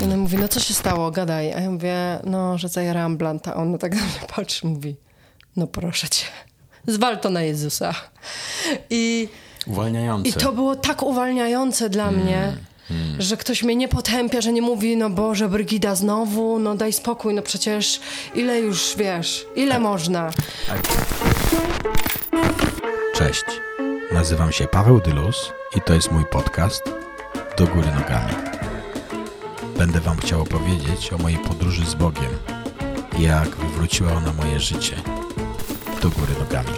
I 0.00 0.04
ona 0.04 0.16
mówi, 0.16 0.36
no 0.38 0.48
co 0.48 0.60
się 0.60 0.74
stało, 0.74 1.10
gadaj. 1.10 1.52
A 1.52 1.60
ja 1.60 1.70
mówię, 1.70 1.96
no, 2.24 2.58
że 2.58 2.68
zajarałam 2.68 3.16
blanta. 3.16 3.54
A 3.54 3.56
ona 3.56 3.78
tak 3.78 3.94
na 3.94 4.00
mnie 4.02 4.20
patrzy, 4.36 4.66
mówi, 4.66 4.96
no 5.56 5.66
proszę 5.66 6.08
cię, 6.08 6.26
zwal 6.86 7.18
to 7.20 7.30
na 7.30 7.42
Jezusa. 7.42 7.94
I, 8.90 9.28
Uwalniające. 9.66 10.28
i 10.28 10.32
to 10.32 10.52
było 10.52 10.76
tak 10.76 11.02
uwalniające 11.02 11.90
dla 11.90 12.10
mnie, 12.10 12.56
że 13.18 13.36
ktoś 13.36 13.62
mnie 13.62 13.76
nie 13.76 13.88
potępia, 13.88 14.40
że 14.40 14.52
nie 14.52 14.62
mówi, 14.62 14.96
no 14.96 15.10
Boże, 15.10 15.48
Brygida 15.48 15.94
znowu, 15.94 16.58
no 16.58 16.74
daj 16.74 16.92
spokój, 16.92 17.34
no 17.34 17.42
przecież 17.42 18.00
ile 18.34 18.60
już, 18.60 18.94
wiesz, 18.96 19.46
ile 19.56 19.78
można. 19.78 20.30
Cześć. 23.14 23.44
Nazywam 24.12 24.52
się 24.52 24.66
Paweł 24.66 25.00
Dylus 25.00 25.52
i 25.76 25.80
to 25.80 25.94
jest 25.94 26.12
mój 26.12 26.24
podcast 26.24 26.82
Do 27.58 27.66
Góry 27.66 27.88
Nogami. 28.00 28.57
Będę 29.78 30.00
Wam 30.00 30.16
chciał 30.16 30.42
opowiedzieć 30.42 31.12
o 31.12 31.18
mojej 31.18 31.38
podróży 31.38 31.86
z 31.86 31.94
Bogiem 31.94 32.30
jak 33.18 33.56
wywróciła 33.56 34.12
ona 34.12 34.32
moje 34.32 34.60
życie 34.60 34.96
do 36.02 36.10
góry 36.10 36.34
nogami. 36.38 36.68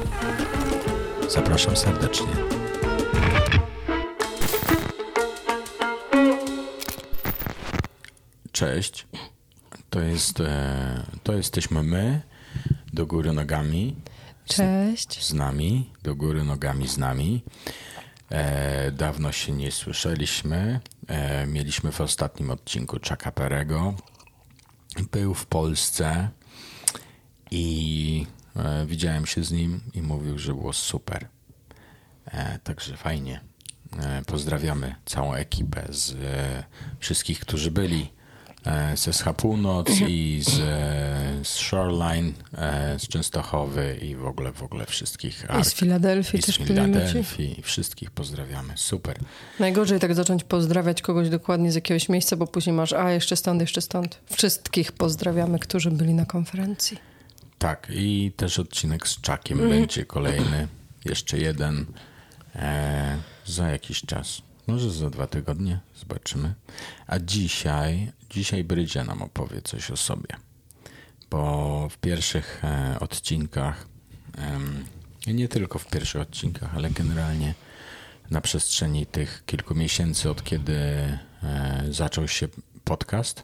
Zapraszam 1.28 1.77
serdecznie. 1.77 2.27
Cześć. 8.52 9.06
To 9.91 10.00
jest, 10.00 10.41
e, 10.41 11.06
to 11.22 11.32
jesteśmy 11.32 11.82
my, 11.82 12.20
do 12.92 13.06
góry 13.06 13.32
nogami 13.32 13.96
Cześć. 14.46 15.27
z 15.27 15.32
nami, 15.32 15.91
do 16.02 16.14
góry 16.14 16.44
nogami 16.44 16.88
z 16.88 16.98
nami. 16.98 17.42
E, 18.30 18.91
dawno 18.91 19.32
się 19.32 19.52
nie 19.52 19.72
słyszeliśmy. 19.72 20.80
E, 21.10 21.46
mieliśmy 21.46 21.92
w 21.92 22.00
ostatnim 22.00 22.50
odcinku 22.50 22.96
Chucka 23.09 23.32
Perego. 23.32 23.95
Był 25.12 25.34
w 25.34 25.46
Polsce 25.46 26.28
i 27.50 28.27
e, 28.56 28.86
widziałem 28.86 29.27
się 29.27 29.44
z 29.44 29.53
nim 29.53 29.81
i 29.94 30.03
mówił, 30.03 30.38
że 30.38 30.55
było 30.55 30.72
super. 30.72 31.28
E, 32.27 32.58
także 32.58 32.97
fajnie. 32.97 33.41
Pozdrawiamy 34.27 34.94
całą 35.05 35.34
ekipę 35.34 35.86
z 35.88 36.16
wszystkich, 36.98 37.41
którzy 37.41 37.70
byli 37.70 38.12
e, 38.66 38.97
ze 38.97 39.12
SH 39.12 39.25
Północ 39.36 39.89
i 40.08 40.41
z, 40.44 40.48
e, 40.61 41.44
z 41.44 41.48
Shoreline, 41.48 42.33
e, 42.58 42.98
z 42.98 43.08
Częstochowy 43.08 43.98
i 44.03 44.16
w 44.16 44.27
ogóle, 44.27 44.53
w 44.53 44.62
ogóle 44.62 44.86
wszystkich. 44.86 45.47
I 45.61 45.64
z 45.64 45.75
Filadelfii 45.75 46.39
I 46.39 46.42
z 46.42 46.47
też. 46.47 46.56
Filadelfii. 46.56 47.62
Wszystkich 47.62 48.11
pozdrawiamy. 48.11 48.72
Super. 48.77 49.19
Najgorzej 49.61 50.00
tak 50.00 50.14
zacząć 50.14 50.44
pozdrawiać 50.44 51.03
kogoś 51.03 51.28
dokładnie 51.28 51.72
z 51.72 51.75
jakiegoś 51.75 52.08
miejsca, 52.08 52.36
bo 52.36 52.47
później 52.47 52.77
masz, 52.77 52.92
a 52.92 53.11
jeszcze 53.12 53.36
stąd, 53.36 53.61
jeszcze 53.61 53.81
stąd. 53.81 54.19
Wszystkich 54.33 54.92
pozdrawiamy, 54.92 55.58
którzy 55.58 55.91
byli 55.91 56.14
na 56.14 56.27
konferencji. 56.27 56.98
Tak, 57.58 57.88
i 57.94 58.33
też 58.36 58.58
odcinek 58.58 59.08
z 59.08 59.20
Czakiem 59.20 59.61
Mhm. 59.61 59.81
będzie 59.81 60.05
kolejny. 60.05 60.69
Jeszcze 61.05 61.38
jeden 61.38 61.86
e, 62.56 63.16
za 63.47 63.69
jakiś 63.69 64.00
czas. 64.00 64.42
Może 64.70 64.90
za 64.90 65.10
dwa 65.10 65.26
tygodnie. 65.26 65.80
Zobaczymy. 65.96 66.54
A 67.06 67.18
dzisiaj, 67.18 68.12
dzisiaj 68.30 68.64
Brydzia 68.64 69.04
nam 69.04 69.22
opowie 69.22 69.62
coś 69.62 69.90
o 69.90 69.96
sobie. 69.96 70.36
Bo 71.30 71.88
w 71.88 71.98
pierwszych 71.98 72.64
e, 72.64 72.96
odcinkach, 73.00 73.86
i 75.26 75.34
nie 75.34 75.48
tylko 75.48 75.78
w 75.78 75.86
pierwszych 75.86 76.20
odcinkach, 76.20 76.74
ale 76.74 76.91
generalnie 76.91 77.54
na 78.30 78.41
przestrzeni 78.41 79.06
tych 79.06 79.42
kilku 79.46 79.74
miesięcy, 79.74 80.30
od 80.30 80.44
kiedy 80.44 80.74
e, 80.76 81.18
zaczął 81.91 82.28
się 82.28 82.48
podcast, 82.84 83.42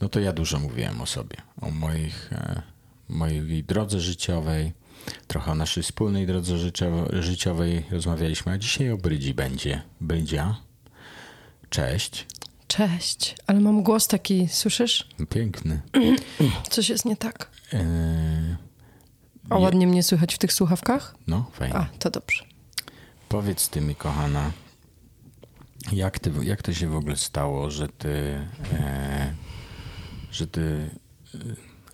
no 0.00 0.08
to 0.08 0.20
ja 0.20 0.32
dużo 0.32 0.58
mówiłem 0.58 1.00
o 1.00 1.06
sobie, 1.06 1.36
o 1.60 1.70
moich, 1.70 2.32
e, 2.32 2.62
mojej 3.08 3.64
drodze 3.64 4.00
życiowej, 4.00 4.72
trochę 5.26 5.52
o 5.52 5.54
naszej 5.54 5.82
wspólnej 5.82 6.26
drodze 6.26 6.54
życio- 6.54 7.22
życiowej 7.22 7.84
rozmawialiśmy, 7.90 8.52
a 8.52 8.58
dzisiaj 8.58 8.90
o 8.90 8.96
Brydzi 8.96 9.34
będzie. 9.34 9.82
Brydzia, 10.00 10.56
cześć, 11.70 12.26
Cześć, 12.66 13.36
ale 13.46 13.60
mam 13.60 13.82
głos 13.82 14.08
taki, 14.08 14.48
słyszysz? 14.48 15.08
piękny. 15.30 15.80
Coś 16.70 16.88
jest 16.88 17.04
nie 17.04 17.16
tak. 17.16 17.50
E, 17.72 18.56
A 19.50 19.58
ładnie 19.58 19.86
mnie 19.86 20.02
słychać 20.02 20.34
w 20.34 20.38
tych 20.38 20.52
słuchawkach? 20.52 21.14
no, 21.26 21.50
fajnie. 21.52 21.74
A, 21.76 21.86
to 21.98 22.10
dobrze. 22.10 22.44
Powiedz 23.28 23.68
ty 23.68 23.80
mi, 23.80 23.94
kochana, 23.94 24.50
jak, 25.92 26.18
ty, 26.18 26.32
jak 26.42 26.62
to 26.62 26.72
się 26.74 26.88
w 26.88 26.96
ogóle 26.96 27.16
stało, 27.16 27.70
że 27.70 27.88
ty, 27.88 28.38
e, 28.72 29.34
że 30.32 30.46
ty, 30.46 30.90
e, 31.34 31.38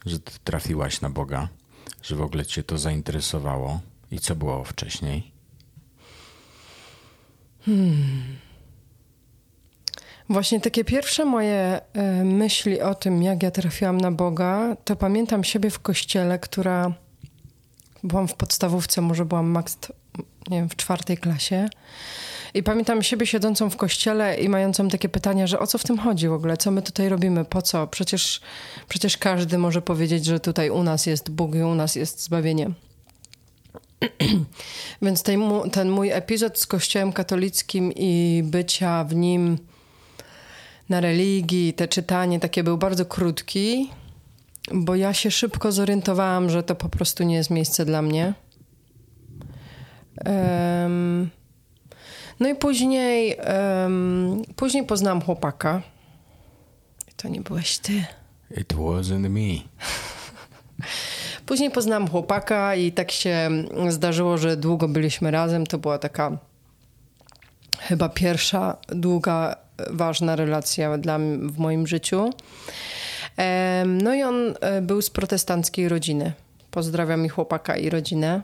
że 0.06 0.18
ty 0.18 0.32
trafiłaś 0.44 1.00
na 1.00 1.10
Boga, 1.10 1.48
że 2.04 2.16
w 2.16 2.22
ogóle 2.22 2.46
cię 2.46 2.62
to 2.62 2.78
zainteresowało 2.78 3.80
i 4.10 4.18
co 4.18 4.36
było 4.36 4.64
wcześniej? 4.64 5.32
Właśnie 10.28 10.60
takie 10.60 10.84
pierwsze 10.84 11.24
moje 11.24 11.80
e, 11.92 12.24
myśli 12.24 12.80
o 12.80 12.94
tym, 12.94 13.22
jak 13.22 13.42
ja 13.42 13.50
trafiłam 13.50 13.98
na 13.98 14.10
Boga, 14.10 14.76
to 14.84 14.96
pamiętam 14.96 15.44
siebie 15.44 15.70
w 15.70 15.78
kościele, 15.78 16.38
która 16.38 16.92
byłam 18.02 18.28
w 18.28 18.34
podstawówce, 18.34 19.00
może 19.00 19.24
byłam 19.24 19.46
maks, 19.46 19.78
nie 20.50 20.58
wiem, 20.58 20.68
w 20.68 20.76
czwartej 20.76 21.18
klasie. 21.18 21.68
I 22.54 22.62
pamiętam 22.62 23.02
siebie 23.02 23.26
siedzącą 23.26 23.70
w 23.70 23.76
kościele 23.76 24.36
i 24.36 24.48
mającą 24.48 24.88
takie 24.88 25.08
pytania, 25.08 25.46
że 25.46 25.58
o 25.58 25.66
co 25.66 25.78
w 25.78 25.84
tym 25.84 25.98
chodzi 25.98 26.28
w 26.28 26.32
ogóle? 26.32 26.56
Co 26.56 26.70
my 26.70 26.82
tutaj 26.82 27.08
robimy? 27.08 27.44
Po 27.44 27.62
co? 27.62 27.86
Przecież, 27.86 28.40
przecież 28.88 29.16
każdy 29.16 29.58
może 29.58 29.82
powiedzieć, 29.82 30.24
że 30.24 30.40
tutaj 30.40 30.70
u 30.70 30.82
nas 30.82 31.06
jest 31.06 31.30
Bóg 31.30 31.54
i 31.54 31.62
u 31.62 31.74
nas 31.74 31.96
jest 31.96 32.22
zbawienie. 32.24 32.70
Więc 35.02 35.24
mu- 35.28 35.70
ten 35.70 35.90
mój 35.90 36.10
epizod 36.10 36.58
z 36.58 36.66
kościołem 36.66 37.12
katolickim 37.12 37.92
i 37.96 38.42
bycia 38.44 39.04
w 39.04 39.14
nim 39.14 39.58
na 40.88 41.00
religii, 41.00 41.72
te 41.72 41.88
czytanie 41.88 42.40
takie 42.40 42.64
był 42.64 42.78
bardzo 42.78 43.04
krótki, 43.06 43.90
bo 44.72 44.94
ja 44.94 45.14
się 45.14 45.30
szybko 45.30 45.72
zorientowałam, 45.72 46.50
że 46.50 46.62
to 46.62 46.74
po 46.74 46.88
prostu 46.88 47.24
nie 47.24 47.34
jest 47.34 47.50
miejsce 47.50 47.84
dla 47.84 48.02
mnie. 48.02 48.34
Em, 50.24 51.30
no 52.40 52.48
i 52.48 52.54
później, 52.54 53.36
em, 53.38 54.42
później 54.56 54.86
poznałam 54.86 55.22
chłopaka. 55.22 55.82
To 57.16 57.28
nie 57.28 57.40
byłeś 57.40 57.78
ty. 57.78 58.04
It 58.56 58.74
wasn't 58.74 59.28
me. 59.30 59.62
Później 61.46 61.70
poznałam 61.70 62.08
chłopaka 62.08 62.74
i 62.74 62.92
tak 62.92 63.10
się 63.10 63.50
zdarzyło, 63.88 64.38
że 64.38 64.56
długo 64.56 64.88
byliśmy 64.88 65.30
razem. 65.30 65.66
To 65.66 65.78
była 65.78 65.98
taka 65.98 66.38
chyba 67.78 68.08
pierwsza 68.08 68.76
długa, 68.88 69.56
ważna 69.90 70.36
relacja 70.36 70.98
dla 70.98 71.18
w 71.42 71.58
moim 71.58 71.86
życiu. 71.86 72.30
No 73.86 74.14
i 74.14 74.22
on 74.22 74.34
e, 74.60 74.82
był 74.82 75.02
z 75.02 75.10
protestanckiej 75.10 75.88
rodziny. 75.88 76.32
Pozdrawiam 76.70 77.24
i 77.26 77.28
chłopaka 77.28 77.76
i 77.76 77.90
rodzinę. 77.90 78.42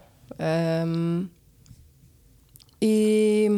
I 2.81 3.51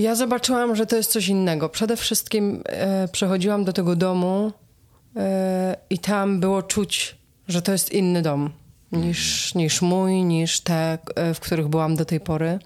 ja 0.00 0.14
zobaczyłam, 0.14 0.76
że 0.76 0.86
to 0.86 0.96
jest 0.96 1.10
coś 1.10 1.28
innego. 1.28 1.68
Przede 1.68 1.96
wszystkim 1.96 2.62
e, 2.66 3.08
przechodziłam 3.08 3.64
do 3.64 3.72
tego 3.72 3.96
domu 3.96 4.52
e, 5.16 5.76
i 5.90 5.98
tam 5.98 6.40
było 6.40 6.62
czuć, 6.62 7.16
że 7.48 7.62
to 7.62 7.72
jest 7.72 7.92
inny 7.92 8.22
dom 8.22 8.50
niż, 8.92 9.54
niż 9.54 9.82
mój, 9.82 10.24
niż 10.24 10.60
te, 10.60 10.98
e, 11.14 11.34
w 11.34 11.40
których 11.40 11.68
byłam 11.68 11.96
do 11.96 12.04
tej 12.04 12.20
pory. 12.20 12.58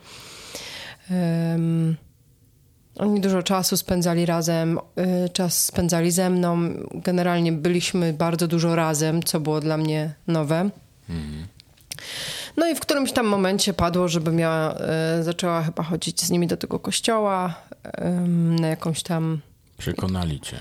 Oni 2.98 3.20
dużo 3.20 3.42
czasu 3.42 3.76
spędzali 3.76 4.26
razem, 4.26 4.78
y, 5.24 5.28
czas 5.28 5.64
spędzali 5.64 6.10
ze 6.10 6.30
mną. 6.30 6.58
Generalnie 6.94 7.52
byliśmy 7.52 8.12
bardzo 8.12 8.48
dużo 8.48 8.76
razem, 8.76 9.22
co 9.22 9.40
było 9.40 9.60
dla 9.60 9.76
mnie 9.76 10.14
nowe. 10.26 10.70
No 12.56 12.68
i 12.68 12.74
w 12.74 12.80
którymś 12.80 13.12
tam 13.12 13.26
momencie 13.26 13.74
padło, 13.74 14.08
żebym 14.08 14.38
ja 14.38 14.74
y, 15.20 15.22
zaczęła 15.22 15.62
chyba 15.62 15.82
chodzić 15.82 16.20
z 16.22 16.30
nimi 16.30 16.46
do 16.46 16.56
tego 16.56 16.78
kościoła 16.78 17.54
ym, 18.04 18.56
na 18.56 18.68
jakąś 18.68 19.02
tam. 19.02 19.40
Przekonali 19.78 20.40
cię. 20.40 20.56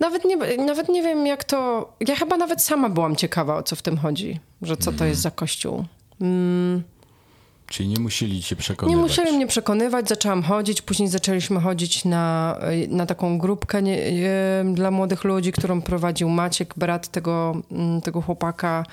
Nawet 0.00 0.24
nie, 0.24 0.56
nawet 0.56 0.88
nie 0.88 1.02
wiem, 1.02 1.26
jak 1.26 1.44
to. 1.44 1.92
Ja 2.08 2.16
chyba 2.16 2.36
nawet 2.36 2.62
sama 2.62 2.88
byłam 2.88 3.16
ciekawa, 3.16 3.56
o 3.56 3.62
co 3.62 3.76
w 3.76 3.82
tym 3.82 3.98
chodzi, 3.98 4.40
że 4.62 4.76
co 4.76 4.92
to 4.92 5.04
jest 5.04 5.20
za 5.20 5.30
kościół. 5.30 5.84
Mm, 6.20 6.82
Czyli 7.66 7.88
nie 7.88 8.00
musieli 8.00 8.42
cię 8.42 8.54
nie 8.54 8.60
przekonywać. 8.62 9.02
musieli 9.02 9.36
mnie 9.36 9.46
przekonywać, 9.46 10.08
zaczęłam 10.08 10.42
chodzić, 10.42 10.82
później 10.82 11.08
zaczęliśmy 11.08 11.60
chodzić 11.60 12.04
na, 12.04 12.56
na 12.88 13.06
taką 13.06 13.38
grupkę 13.38 13.82
nie, 13.82 14.02
e, 14.02 14.64
dla 14.74 14.90
młodych 14.90 15.24
ludzi, 15.24 15.52
którą 15.52 15.82
prowadził 15.82 16.28
Maciek, 16.28 16.74
brat 16.76 17.08
tego, 17.08 17.62
mm, 17.72 18.00
tego 18.00 18.20
chłopaka. 18.22 18.84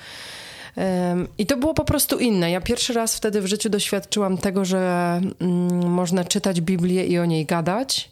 I 1.38 1.46
to 1.46 1.56
było 1.56 1.74
po 1.74 1.84
prostu 1.84 2.18
inne. 2.18 2.50
Ja 2.50 2.60
pierwszy 2.60 2.92
raz 2.92 3.16
wtedy 3.16 3.40
w 3.40 3.46
życiu 3.46 3.68
doświadczyłam 3.70 4.38
tego, 4.38 4.64
że 4.64 5.20
mm, 5.40 5.90
można 5.90 6.24
czytać 6.24 6.60
Biblię 6.60 7.06
i 7.06 7.18
o 7.18 7.24
niej 7.24 7.46
gadać. 7.46 8.10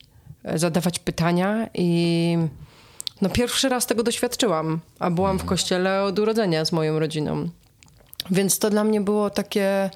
zadawać 0.54 0.98
pytania 0.98 1.68
i 1.74 2.38
no 3.20 3.28
pierwszy 3.28 3.68
raz 3.68 3.86
tego 3.86 4.02
doświadczyłam, 4.02 4.80
a 4.98 5.10
byłam 5.10 5.38
w 5.38 5.44
kościele 5.44 6.02
od 6.02 6.18
urodzenia 6.18 6.64
z 6.64 6.72
moją 6.72 6.98
rodziną. 6.98 7.48
Więc 8.30 8.58
to 8.58 8.70
dla 8.70 8.84
mnie 8.84 9.00
było 9.00 9.30
takie. 9.30 9.90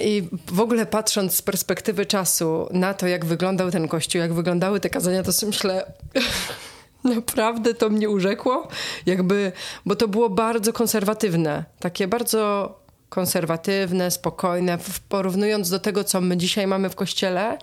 I 0.00 0.28
w 0.46 0.60
ogóle 0.60 0.86
patrząc 0.86 1.34
z 1.34 1.42
perspektywy 1.42 2.06
czasu 2.06 2.68
na 2.70 2.94
to, 2.94 3.06
jak 3.06 3.24
wyglądał 3.24 3.70
ten 3.70 3.88
kościół, 3.88 4.20
jak 4.20 4.32
wyglądały 4.32 4.80
te 4.80 4.90
kazania, 4.90 5.22
to 5.22 5.32
sobie 5.32 5.52
myślę, 5.52 5.92
naprawdę 7.04 7.74
to 7.74 7.90
mnie 7.90 8.10
urzekło, 8.10 8.68
jakby, 9.06 9.52
bo 9.86 9.96
to 9.96 10.08
było 10.08 10.30
bardzo 10.30 10.72
konserwatywne, 10.72 11.64
takie 11.80 12.08
bardzo 12.08 12.74
konserwatywne, 13.08 14.10
spokojne, 14.10 14.78
porównując 15.08 15.70
do 15.70 15.78
tego, 15.78 16.04
co 16.04 16.20
my 16.20 16.36
dzisiaj 16.36 16.66
mamy 16.66 16.90
w 16.90 16.94
kościele, 16.94 17.58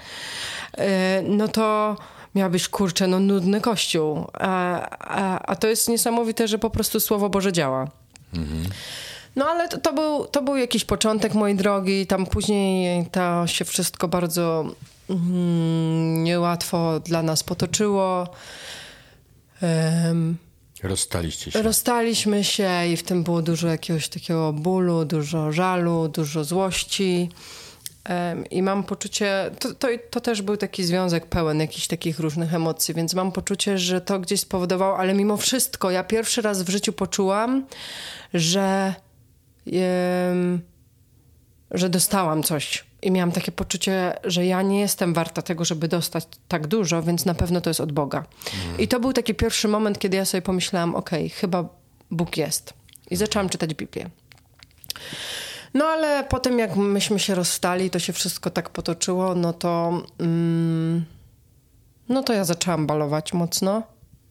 e, 0.78 1.22
no 1.22 1.48
to 1.48 1.96
miałabyś, 2.36 2.70
kurczę, 2.70 3.08
no 3.08 3.20
nudny 3.20 3.62
kościół. 3.62 4.28
A, 4.34 4.82
a, 5.00 5.40
a 5.40 5.56
to 5.56 5.68
jest 5.68 5.90
niesamowite, 5.90 6.48
że 6.48 6.60
po 6.60 6.70
prostu 6.70 7.00
Słowo 7.00 7.30
Boże 7.30 7.54
działa. 7.54 7.88
Mhm. 8.34 8.64
No 9.36 9.46
ale 9.46 9.68
to, 9.68 9.78
to, 9.78 9.94
był, 9.94 10.26
to 10.26 10.42
był 10.42 10.56
jakiś 10.56 10.86
początek 10.86 11.34
mojej 11.34 11.58
drogi. 11.58 12.08
Tam 12.08 12.26
później 12.26 13.06
to 13.12 13.48
się 13.48 13.66
wszystko 13.66 14.08
bardzo 14.08 14.66
mm, 15.10 16.24
niełatwo 16.24 17.00
dla 17.00 17.24
nas 17.24 17.44
potoczyło. 17.44 18.28
Um, 19.62 20.38
Rozstaliście 20.84 21.52
się. 21.52 21.62
Rozstaliśmy 21.62 22.44
się 22.44 22.70
i 22.94 22.98
w 22.98 23.04
tym 23.04 23.24
było 23.24 23.42
dużo 23.42 23.68
jakiegoś 23.68 24.10
takiego 24.10 24.54
bólu, 24.54 25.06
dużo 25.06 25.52
żalu, 25.52 26.08
dużo 26.08 26.44
złości. 26.44 27.30
I 28.52 28.62
mam 28.62 28.84
poczucie, 28.84 29.52
to, 29.60 29.74
to, 29.74 29.88
to, 30.10 30.22
też 30.22 30.42
był 30.42 30.58
taki 30.58 30.84
związek 30.84 31.26
pełen 31.26 31.60
jakichś 31.60 31.88
takich 31.88 32.20
różnych 32.20 32.54
emocji, 32.54 32.94
więc 32.94 33.14
mam 33.14 33.32
poczucie, 33.32 33.78
że 33.78 34.02
to 34.02 34.20
gdzieś 34.20 34.40
spowodowało, 34.40 34.98
ale 34.98 35.14
mimo 35.14 35.38
wszystko, 35.38 35.92
ja 35.92 36.04
pierwszy 36.04 36.42
raz 36.42 36.64
w 36.64 36.70
życiu 36.70 36.94
poczułam, 36.94 37.66
że, 38.34 38.96
że 41.72 41.90
dostałam 41.90 42.44
coś. 42.44 42.89
I 43.02 43.12
miałam 43.12 43.32
takie 43.32 43.52
poczucie, 43.52 44.14
że 44.24 44.46
ja 44.46 44.62
nie 44.62 44.80
jestem 44.80 45.14
warta 45.14 45.42
tego, 45.42 45.66
żeby 45.66 45.88
dostać 45.88 46.28
tak 46.48 46.68
dużo, 46.68 47.04
więc 47.04 47.26
na 47.26 47.34
pewno 47.34 47.62
to 47.62 47.70
jest 47.70 47.80
od 47.80 47.92
Boga. 47.92 48.26
I 48.80 48.88
to 48.88 49.00
był 49.00 49.14
taki 49.14 49.36
pierwszy 49.36 49.68
moment, 49.68 50.00
kiedy 50.00 50.18
ja 50.18 50.26
sobie 50.26 50.42
pomyślałam, 50.42 50.96
okej, 50.96 51.26
okay, 51.26 51.38
chyba 51.40 51.66
Bóg 52.12 52.38
jest. 52.38 52.74
I 53.12 53.16
zaczęłam 53.16 53.50
czytać 53.50 53.74
Biblię. 53.74 54.10
No 55.74 55.86
ale 55.86 56.24
potem 56.24 56.60
jak 56.60 56.76
myśmy 56.76 57.20
się 57.20 57.36
rozstali, 57.36 57.90
to 57.90 58.00
się 58.00 58.14
wszystko 58.14 58.50
tak 58.50 58.70
potoczyło, 58.70 59.36
no 59.36 59.54
to... 59.54 60.02
Mm, 60.20 61.06
no 62.10 62.24
to 62.24 62.34
ja 62.34 62.46
zaczęłam 62.46 62.88
balować 62.88 63.34
mocno. 63.34 63.84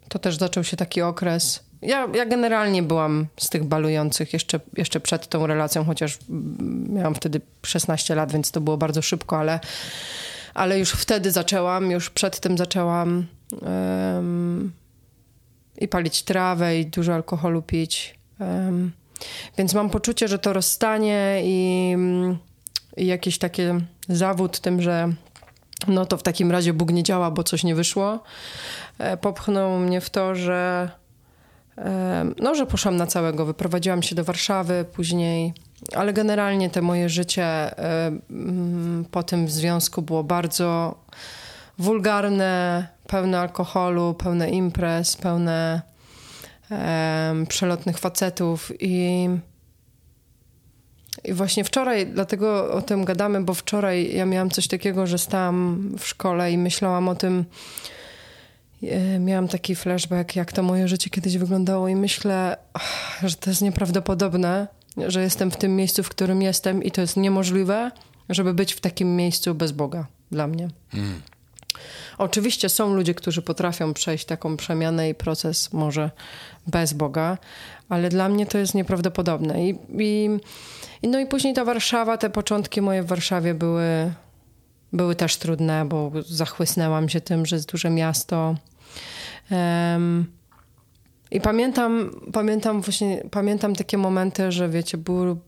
To 0.09 0.19
też 0.19 0.39
zaczął 0.39 0.65
się 0.65 0.77
taki 0.77 1.03
okres. 1.03 1.68
Ja, 1.83 2.09
ja 2.15 2.27
generalnie 2.27 2.83
byłam 2.83 3.27
z 3.37 3.49
tych 3.51 3.65
balujących 3.65 4.33
jeszcze, 4.33 4.61
jeszcze 4.77 5.01
przed 5.01 5.29
tą 5.29 5.47
relacją, 5.47 5.85
chociaż 5.85 6.19
miałam 6.89 7.15
wtedy 7.15 7.41
16 7.67 8.15
lat, 8.15 8.33
więc 8.33 8.51
to 8.51 8.61
było 8.61 8.77
bardzo 8.77 9.03
szybko, 9.03 9.39
ale, 9.39 9.61
ale 10.55 10.79
już 10.79 10.91
wtedy 10.91 11.31
zaczęłam, 11.31 11.91
już 11.91 12.11
przed 12.11 12.41
tym 12.41 12.59
zaczęłam 12.59 13.27
um, 13.63 14.73
i 15.79 15.89
palić 15.89 16.23
trawę, 16.23 16.79
i 16.79 16.87
dużo 16.87 17.15
alkoholu 17.15 17.63
pić. 17.63 18.19
Um, 18.41 18.93
więc 19.59 19.75
mam 19.75 19.91
poczucie, 19.91 20.29
że 20.29 20.39
to 20.39 20.53
rozstanie 20.53 21.41
i, 21.45 21.97
i 22.97 23.07
jakiś 23.07 23.39
taki 23.39 23.63
zawód 24.09 24.61
tym, 24.61 24.83
że 24.83 25.13
no 25.89 26.07
to 26.07 26.17
w 26.17 26.23
takim 26.23 26.51
razie 26.51 26.73
Bóg 26.73 26.93
nie 26.93 27.03
działa, 27.03 27.31
bo 27.31 27.45
coś 27.45 27.65
nie 27.65 27.75
wyszło, 27.75 28.23
e, 28.99 29.17
popchnął 29.17 29.79
mnie 29.79 30.01
w 30.01 30.11
to, 30.11 30.35
że 30.35 30.91
no, 32.39 32.55
że 32.55 32.67
poszłam 32.67 32.97
na 32.97 33.07
całego. 33.07 33.47
Wyprowadziłam 33.47 34.03
się 34.03 34.15
do 34.15 34.25
Warszawy 34.25 34.85
później, 34.93 35.53
ale 35.95 36.13
generalnie 36.13 36.71
te 36.71 36.83
moje 36.83 37.09
życie 37.09 37.77
mm, 38.31 39.05
po 39.11 39.23
tym 39.23 39.49
związku 39.49 40.03
było 40.03 40.25
bardzo 40.25 40.95
wulgarne, 41.79 42.87
pełne 43.07 43.41
alkoholu, 43.41 44.15
pełne 44.15 44.51
imprez, 44.51 45.17
pełne 45.17 45.83
przelotnych 47.49 47.99
facetów 47.99 48.73
i 48.81 49.29
i 51.25 51.33
właśnie 51.33 51.65
wczoraj, 51.65 52.07
dlatego 52.07 52.73
o 52.73 52.83
tym 52.83 53.05
gadamy, 53.05 53.41
bo 53.41 53.55
wczoraj 53.55 54.17
ja 54.17 54.27
miałam 54.27 54.51
coś 54.51 54.69
takiego, 54.69 55.07
że 55.07 55.19
stałam 55.19 55.91
w 55.99 56.07
szkole 56.07 56.53
i 56.53 56.59
myślałam 56.59 57.09
o 57.09 57.15
tym, 57.15 57.45
miałam 59.21 59.49
taki 59.49 59.77
flashback, 59.77 60.37
jak 60.37 60.53
to 60.53 60.63
moje 60.63 60.89
życie 60.89 61.11
kiedyś 61.11 61.39
wyglądało 61.39 61.89
i 61.89 61.97
myślę, 61.97 62.57
że 63.25 63.37
to 63.37 63.51
jest 63.51 63.63
nieprawdopodobne, 63.63 64.69
że 64.97 65.23
jestem 65.23 65.51
w 65.51 65.57
tym 65.57 65.77
miejscu, 65.77 66.03
w 66.03 66.09
którym 66.09 66.43
jestem 66.43 66.83
i 66.83 66.91
to 66.91 67.01
jest 67.01 67.17
niemożliwe, 67.17 67.91
żeby 68.29 68.55
być 68.55 68.73
w 68.73 68.81
takim 68.81 69.17
miejscu 69.17 69.55
bez 69.55 69.73
Boga 69.73 70.07
dla 70.31 70.47
mnie. 70.47 70.69
Mm. 70.95 71.21
Oczywiście 72.19 72.69
są 72.69 72.95
ludzie, 72.95 73.15
którzy 73.15 73.43
potrafią 73.43 73.95
przejść 73.95 74.25
taką 74.25 74.57
przemianę 74.57 75.11
i 75.11 75.15
proces 75.15 75.73
może 75.73 76.11
bez 76.67 76.93
Boga, 76.93 77.39
ale 77.89 78.09
dla 78.09 78.29
mnie 78.29 78.47
to 78.47 78.59
jest 78.59 78.75
nieprawdopodobne. 78.75 79.69
I, 79.69 79.79
i, 79.99 80.31
no 81.03 81.21
i 81.21 81.27
później 81.27 81.55
ta 81.55 81.65
Warszawa, 81.65 82.19
te 82.19 82.31
początki 82.31 82.81
moje 82.81 83.03
w 83.03 83.07
Warszawie 83.07 83.55
były, 83.55 84.13
były 84.93 85.15
też 85.15 85.37
trudne, 85.37 85.85
bo 85.85 86.13
zachłysnęłam 86.27 87.09
się 87.09 87.21
tym, 87.21 87.47
że 87.47 87.57
jest 87.57 87.73
duże 87.73 87.91
miasto. 87.91 88.55
Um, 89.51 90.33
I 91.31 91.41
pamiętam, 91.41 92.11
pamiętam 92.33 92.81
właśnie, 92.81 93.23
pamiętam 93.31 93.75
takie 93.75 93.99
momenty, 93.99 94.53
że 94.53 94.69
wiecie, 94.69 94.99
bu, 94.99 95.39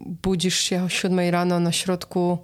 budzisz 0.00 0.58
się 0.58 0.84
o 0.84 0.88
siódmej 0.88 1.30
rano 1.30 1.60
na 1.60 1.72
środku 1.72 2.38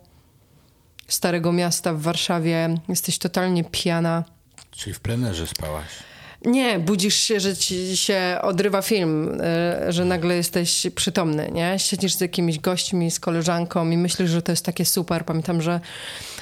Starego 1.08 1.52
Miasta 1.52 1.94
w 1.94 2.00
Warszawie, 2.00 2.74
jesteś 2.88 3.18
totalnie 3.18 3.64
pijana. 3.64 4.24
Czyli 4.70 4.94
w 4.94 5.00
plenerze 5.00 5.46
spałaś? 5.46 6.09
Nie, 6.44 6.78
budzisz 6.78 7.14
się, 7.14 7.40
że 7.40 7.56
ci 7.56 7.96
się 7.96 8.38
odrywa 8.42 8.82
film, 8.82 9.40
e, 9.40 9.92
że 9.92 10.04
nagle 10.04 10.36
jesteś 10.36 10.86
przytomny, 10.94 11.50
nie? 11.52 11.78
Siedzisz 11.78 12.14
z 12.14 12.20
jakimiś 12.20 12.58
gośćmi, 12.58 13.10
z 13.10 13.20
koleżanką 13.20 13.90
i 13.90 13.96
myślisz, 13.96 14.30
że 14.30 14.42
to 14.42 14.52
jest 14.52 14.64
takie 14.64 14.84
super. 14.84 15.24
Pamiętam, 15.24 15.62
że 15.62 15.80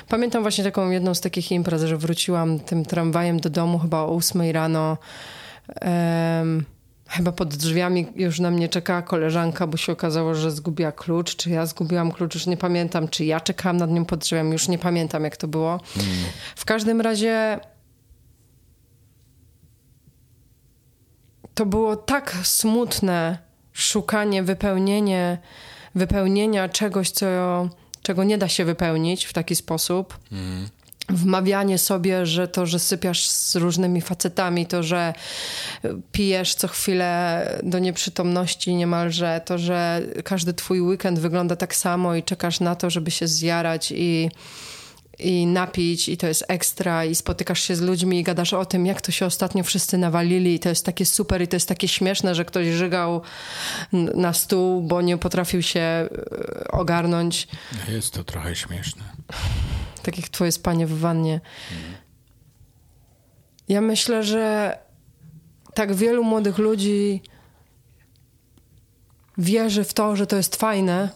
pamiętam 0.09 0.43
właśnie 0.43 0.65
taką 0.65 0.91
jedną 0.91 1.15
z 1.15 1.21
takich 1.21 1.53
imprez, 1.53 1.83
że 1.83 1.97
wróciłam 1.97 2.61
tym 2.61 2.85
tramwajem 2.85 3.41
do 3.41 3.51
domu 3.51 3.79
chyba 3.79 4.01
o 4.01 4.13
ósmej 4.13 4.53
rano. 4.53 4.97
Um, 5.83 6.65
Chyba 7.09 7.33
pod 7.33 7.55
drzwiami 7.55 8.07
już 8.17 8.41
na 8.41 8.51
mnie 8.51 8.69
czekała 8.69 9.03
koleżanka, 9.03 9.67
bo 9.67 9.77
się 9.77 9.93
okazało, 9.93 10.35
że 10.35 10.51
zgubiła 10.51 10.93
klucz. 10.93 11.37
Czy 11.37 11.51
ja 11.51 11.67
zgubiłam 11.67 12.13
klucz, 12.13 12.35
już 12.35 12.47
nie 12.47 12.57
pamiętam. 12.57 13.09
Czy 13.09 13.25
ja 13.25 13.41
czekałam 13.41 13.77
nad 13.77 13.91
nią 13.91 14.05
pod 14.05 14.21
drzwiami, 14.21 14.53
już 14.53 14.69
nie 14.69 14.79
pamiętam, 14.79 15.25
jak 15.25 15.37
to 15.37 15.49
było. 15.49 15.81
Mm. 15.97 16.09
W 16.57 16.65
każdym 16.65 17.01
razie 17.01 17.61
to 21.59 21.67
było 21.67 21.97
tak 21.97 22.37
smutne 22.43 23.39
szukanie, 23.73 24.43
wypełnienie, 24.43 25.39
wypełnienia 25.95 26.69
czegoś, 26.69 27.11
co, 27.11 27.27
czego 28.03 28.25
nie 28.25 28.39
da 28.39 28.49
się 28.49 28.65
wypełnić 28.65 29.25
w 29.25 29.33
taki 29.33 29.57
sposób. 29.57 30.19
Mm 30.33 30.69
wmawianie 31.11 31.79
sobie, 31.79 32.27
że 32.27 32.49
to, 32.49 32.67
że 32.67 32.79
sypiasz 32.79 33.29
z 33.29 33.57
różnymi 33.57 34.01
facetami, 34.01 34.67
to, 34.67 34.83
że 34.83 35.15
pijesz 36.13 36.55
co 36.55 36.69
chwilę 36.69 37.47
do 37.63 37.79
nieprzytomności 37.79 38.75
niemalże, 38.75 39.41
to, 39.45 39.59
że 39.59 40.03
każdy 40.25 40.55
twój 40.55 40.81
weekend 40.81 41.19
wygląda 41.19 41.57
tak 41.57 41.75
samo 41.75 42.15
i 42.15 42.23
czekasz 42.23 42.61
na 42.61 42.77
to, 42.77 42.91
żeby 42.91 43.11
się 43.11 43.29
zjarać 43.29 43.93
i 43.97 44.31
i 45.19 45.47
napić 45.47 46.09
i 46.09 46.17
to 46.17 46.27
jest 46.27 46.45
ekstra 46.49 47.05
i 47.05 47.15
spotykasz 47.15 47.61
się 47.61 47.77
z 47.77 47.81
ludźmi 47.81 48.19
i 48.19 48.23
gadasz 48.23 48.53
o 48.53 48.65
tym, 48.65 48.87
jak 48.87 49.01
to 49.01 49.13
się 49.13 49.27
ostatnio 49.27 49.65
wszyscy 49.65 49.99
nawalili 49.99 50.55
i 50.55 50.59
to 50.59 50.69
jest 50.69 50.87
takie 50.87 51.07
super 51.07 51.43
i 51.43 51.49
to 51.49 51.57
jest 51.57 51.69
takie 51.69 51.89
śmieszne, 51.89 52.35
że 52.35 52.45
ktoś 52.45 52.67
żygał 52.67 53.23
na 54.15 54.33
stół, 54.33 54.83
bo 54.83 55.03
nie 55.03 55.19
potrafił 55.19 55.63
się 55.63 55.81
e, 55.81 56.09
ogarnąć. 56.69 57.49
Jest 57.89 58.15
to 58.15 58.25
trochę 58.25 58.57
śmieszne. 58.57 59.03
Tak 60.03 60.19
jak 60.19 60.29
twoje 60.29 60.53
spanie 60.53 60.87
w 60.87 60.99
wannie. 60.99 61.41
Ja 63.69 63.81
myślę, 63.81 64.25
że 64.25 64.79
tak 65.75 65.95
wielu 65.95 66.25
młodych 66.25 66.59
ludzi 66.59 67.23
wierzy 69.39 69.85
w 69.85 69.95
to, 69.95 70.17
że 70.17 70.27
to 70.27 70.37
jest 70.37 70.57
fajne, 70.57 71.09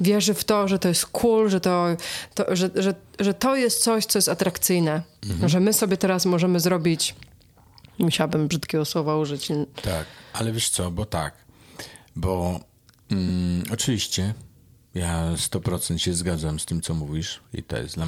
wierzy 0.00 0.34
w 0.34 0.44
to, 0.44 0.68
że 0.68 0.78
to 0.78 0.88
jest 0.88 1.06
cool, 1.06 1.48
że 1.48 1.60
to, 1.60 1.86
to 2.34 2.56
że, 2.56 2.70
że, 2.74 2.94
że 3.20 3.34
to 3.34 3.56
jest 3.56 3.82
coś, 3.82 4.06
co 4.06 4.18
jest 4.18 4.28
atrakcyjne. 4.28 5.02
Że 5.46 5.60
my 5.60 5.72
sobie 5.72 5.96
teraz 5.96 6.26
możemy 6.26 6.60
zrobić. 6.60 7.14
Musiałabym 7.98 8.48
brzydkiego 8.48 8.84
słowa 8.84 9.16
użyć. 9.16 9.48
Tak, 9.82 10.06
ale 10.32 10.52
wiesz 10.52 10.68
co, 10.68 10.90
bo 10.90 11.06
tak. 11.06 11.34
Bo 12.16 12.60
mm, 13.10 13.64
oczywiście 13.72 14.34
ja 14.94 15.32
100% 15.34 15.96
się 15.96 16.14
zgadzam 16.14 16.60
z 16.60 16.66
tym, 16.66 16.80
co 16.80 16.94
mówisz, 16.94 17.40
i 17.52 17.62
to 17.62 17.76
jest 17.76 17.94
dla 17.94 18.06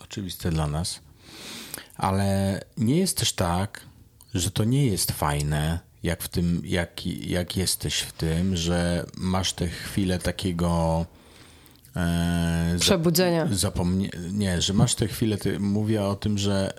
oczywiste 0.00 0.50
dla 0.50 0.66
nas. 0.66 1.00
Ale 1.96 2.60
nie 2.76 2.98
jest 2.98 3.16
też 3.16 3.32
tak, 3.32 3.80
że 4.34 4.50
to 4.50 4.64
nie 4.64 4.86
jest 4.86 5.12
fajne, 5.12 5.80
jak 6.08 6.22
w 6.22 6.28
tym, 6.28 6.62
jak, 6.64 7.06
jak 7.06 7.56
jesteś 7.56 7.98
w 7.98 8.12
tym, 8.12 8.56
że 8.56 9.06
masz 9.16 9.52
te 9.52 9.68
chwile 9.68 10.18
takiego 10.18 11.06
e, 11.96 12.76
przebudzenia. 12.80 13.48
Zapomnie, 13.52 14.10
nie, 14.32 14.62
że 14.62 14.74
masz 14.74 14.94
te 14.94 15.08
chwile, 15.08 15.36
ty, 15.36 15.60
mówię 15.60 16.04
o 16.04 16.16
tym, 16.16 16.38
że, 16.38 16.72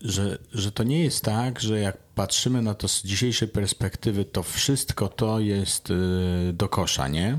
że, 0.00 0.38
że 0.52 0.72
to 0.72 0.82
nie 0.82 1.04
jest 1.04 1.24
tak, 1.24 1.60
że 1.60 1.80
jak 1.80 1.96
patrzymy 2.14 2.62
na 2.62 2.74
to 2.74 2.88
z 2.88 3.02
dzisiejszej 3.02 3.48
perspektywy, 3.48 4.24
to 4.24 4.42
wszystko 4.42 5.08
to 5.08 5.40
jest 5.40 5.90
y, 5.90 6.52
do 6.52 6.68
kosza, 6.68 7.08
nie? 7.08 7.38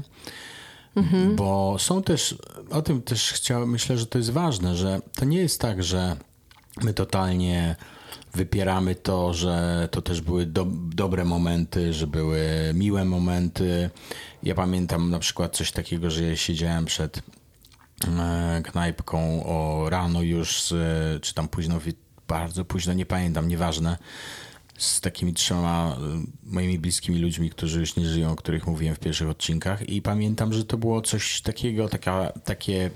Mhm. 0.95 1.35
Bo 1.35 1.75
są 1.79 2.03
też, 2.03 2.35
o 2.69 2.81
tym 2.81 3.01
też 3.01 3.31
chciałem, 3.31 3.69
myślę, 3.69 3.97
że 3.97 4.05
to 4.05 4.17
jest 4.17 4.29
ważne, 4.29 4.75
że 4.75 5.01
to 5.15 5.25
nie 5.25 5.37
jest 5.37 5.61
tak, 5.61 5.83
że 5.83 6.15
my 6.81 6.93
totalnie 6.93 7.75
wypieramy 8.33 8.95
to, 8.95 9.33
że 9.33 9.87
to 9.91 10.01
też 10.01 10.21
były 10.21 10.45
do, 10.45 10.65
dobre 10.95 11.25
momenty, 11.25 11.93
że 11.93 12.07
były 12.07 12.71
miłe 12.73 13.05
momenty. 13.05 13.89
Ja 14.43 14.55
pamiętam 14.55 15.09
na 15.09 15.19
przykład 15.19 15.55
coś 15.55 15.71
takiego, 15.71 16.11
że 16.11 16.23
ja 16.23 16.35
siedziałem 16.35 16.85
przed 16.85 17.21
e, 18.07 18.61
knajpką 18.65 19.45
o 19.45 19.89
rano 19.89 20.21
już, 20.21 20.73
czy 21.21 21.33
tam 21.33 21.47
późno, 21.47 21.79
bardzo 22.27 22.65
późno, 22.65 22.93
nie 22.93 23.05
pamiętam, 23.05 23.47
nieważne, 23.47 23.97
z 24.77 25.01
takimi 25.01 25.33
trzema 25.33 25.97
e, 25.97 26.23
moimi 26.43 26.79
bliskimi 26.79 27.19
ludźmi, 27.19 27.49
którzy 27.49 27.79
już 27.79 27.95
nie 27.95 28.05
żyją, 28.05 28.31
o 28.31 28.35
których 28.35 28.67
mówiłem 28.67 28.95
w 28.95 28.99
pierwszych 28.99 29.29
odcinkach 29.29 29.89
i 29.89 30.01
pamiętam, 30.01 30.53
że 30.53 30.65
to 30.65 30.77
było 30.77 31.01
coś 31.01 31.41
takiego, 31.41 31.89
taka, 31.89 32.31
takie 32.43 32.89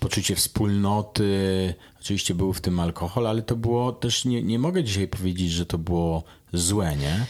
poczucie 0.00 0.36
wspólnoty. 0.36 1.74
Oczywiście 2.00 2.34
był 2.34 2.52
w 2.52 2.60
tym 2.60 2.80
alkohol, 2.80 3.26
ale 3.26 3.42
to 3.42 3.56
było 3.56 3.92
też, 3.92 4.24
nie, 4.24 4.42
nie 4.42 4.58
mogę 4.58 4.84
dzisiaj 4.84 5.08
powiedzieć, 5.08 5.50
że 5.50 5.66
to 5.66 5.78
było 5.78 6.24
złe, 6.52 6.96
nie? 6.96 7.26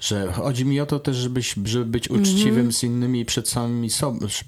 Że 0.00 0.32
chodzi 0.32 0.64
mi 0.64 0.80
o 0.80 0.86
to 0.86 0.98
też, 0.98 1.16
żebyś, 1.16 1.54
żeby 1.64 1.84
być 1.84 2.10
uczciwym 2.10 2.54
mm 2.54 2.68
-hmm. 2.68 2.72
z 2.74 2.82
innymi 2.82 3.24
przed, 3.24 3.48
samymi 3.48 3.88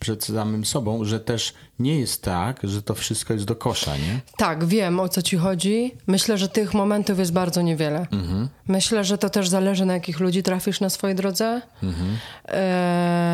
przed 0.00 0.24
samym 0.24 0.64
sobą, 0.64 1.04
że 1.04 1.20
też 1.20 1.54
nie 1.78 2.00
jest 2.00 2.22
tak, 2.22 2.60
że 2.64 2.82
to 2.82 2.94
wszystko 2.94 3.34
jest 3.34 3.46
do 3.46 3.56
kosza, 3.56 3.96
nie? 3.96 4.20
Tak, 4.36 4.64
wiem 4.64 5.00
o 5.00 5.08
co 5.08 5.22
ci 5.22 5.36
chodzi. 5.36 5.94
Myślę, 6.06 6.38
że 6.38 6.48
tych 6.48 6.74
momentów 6.74 7.18
jest 7.18 7.32
bardzo 7.32 7.62
niewiele. 7.62 8.06
Mm 8.10 8.26
-hmm. 8.26 8.48
Myślę, 8.68 9.04
że 9.04 9.18
to 9.18 9.30
też 9.30 9.48
zależy 9.48 9.86
na 9.86 9.94
jakich 9.94 10.20
ludzi 10.20 10.42
trafisz 10.42 10.80
na 10.80 10.90
swojej 10.90 11.16
drodze. 11.16 11.62
Mm 11.82 11.94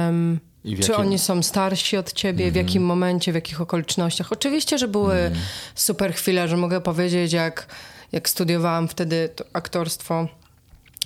um, 0.06 0.40
Jakim... 0.64 0.84
Czy 0.84 0.96
oni 0.96 1.18
są 1.18 1.42
starsi 1.42 1.96
od 1.96 2.12
ciebie, 2.12 2.44
mm. 2.44 2.52
w 2.52 2.56
jakim 2.56 2.82
momencie, 2.82 3.32
w 3.32 3.34
jakich 3.34 3.60
okolicznościach. 3.60 4.32
Oczywiście, 4.32 4.78
że 4.78 4.88
były 4.88 5.14
mm. 5.14 5.38
super 5.74 6.14
chwile, 6.14 6.48
że 6.48 6.56
mogę 6.56 6.80
powiedzieć, 6.80 7.32
jak, 7.32 7.66
jak 8.12 8.28
studiowałam 8.28 8.88
wtedy 8.88 9.28
aktorstwo 9.52 10.28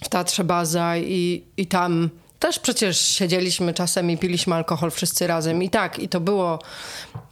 w 0.05 0.09
Teatrze 0.09 0.45
Baza 0.45 0.97
i, 0.97 1.45
i 1.57 1.67
tam 1.67 2.11
też 2.39 2.59
przecież 2.59 3.01
siedzieliśmy 3.01 3.75
czasem 3.75 4.11
i 4.11 4.19
piliśmy 4.19 4.55
alkohol 4.55 4.91
wszyscy 4.91 5.27
razem. 5.27 5.63
I 5.63 5.71
tak, 5.71 5.99
i 5.99 6.09
to 6.09 6.21
było. 6.21 6.59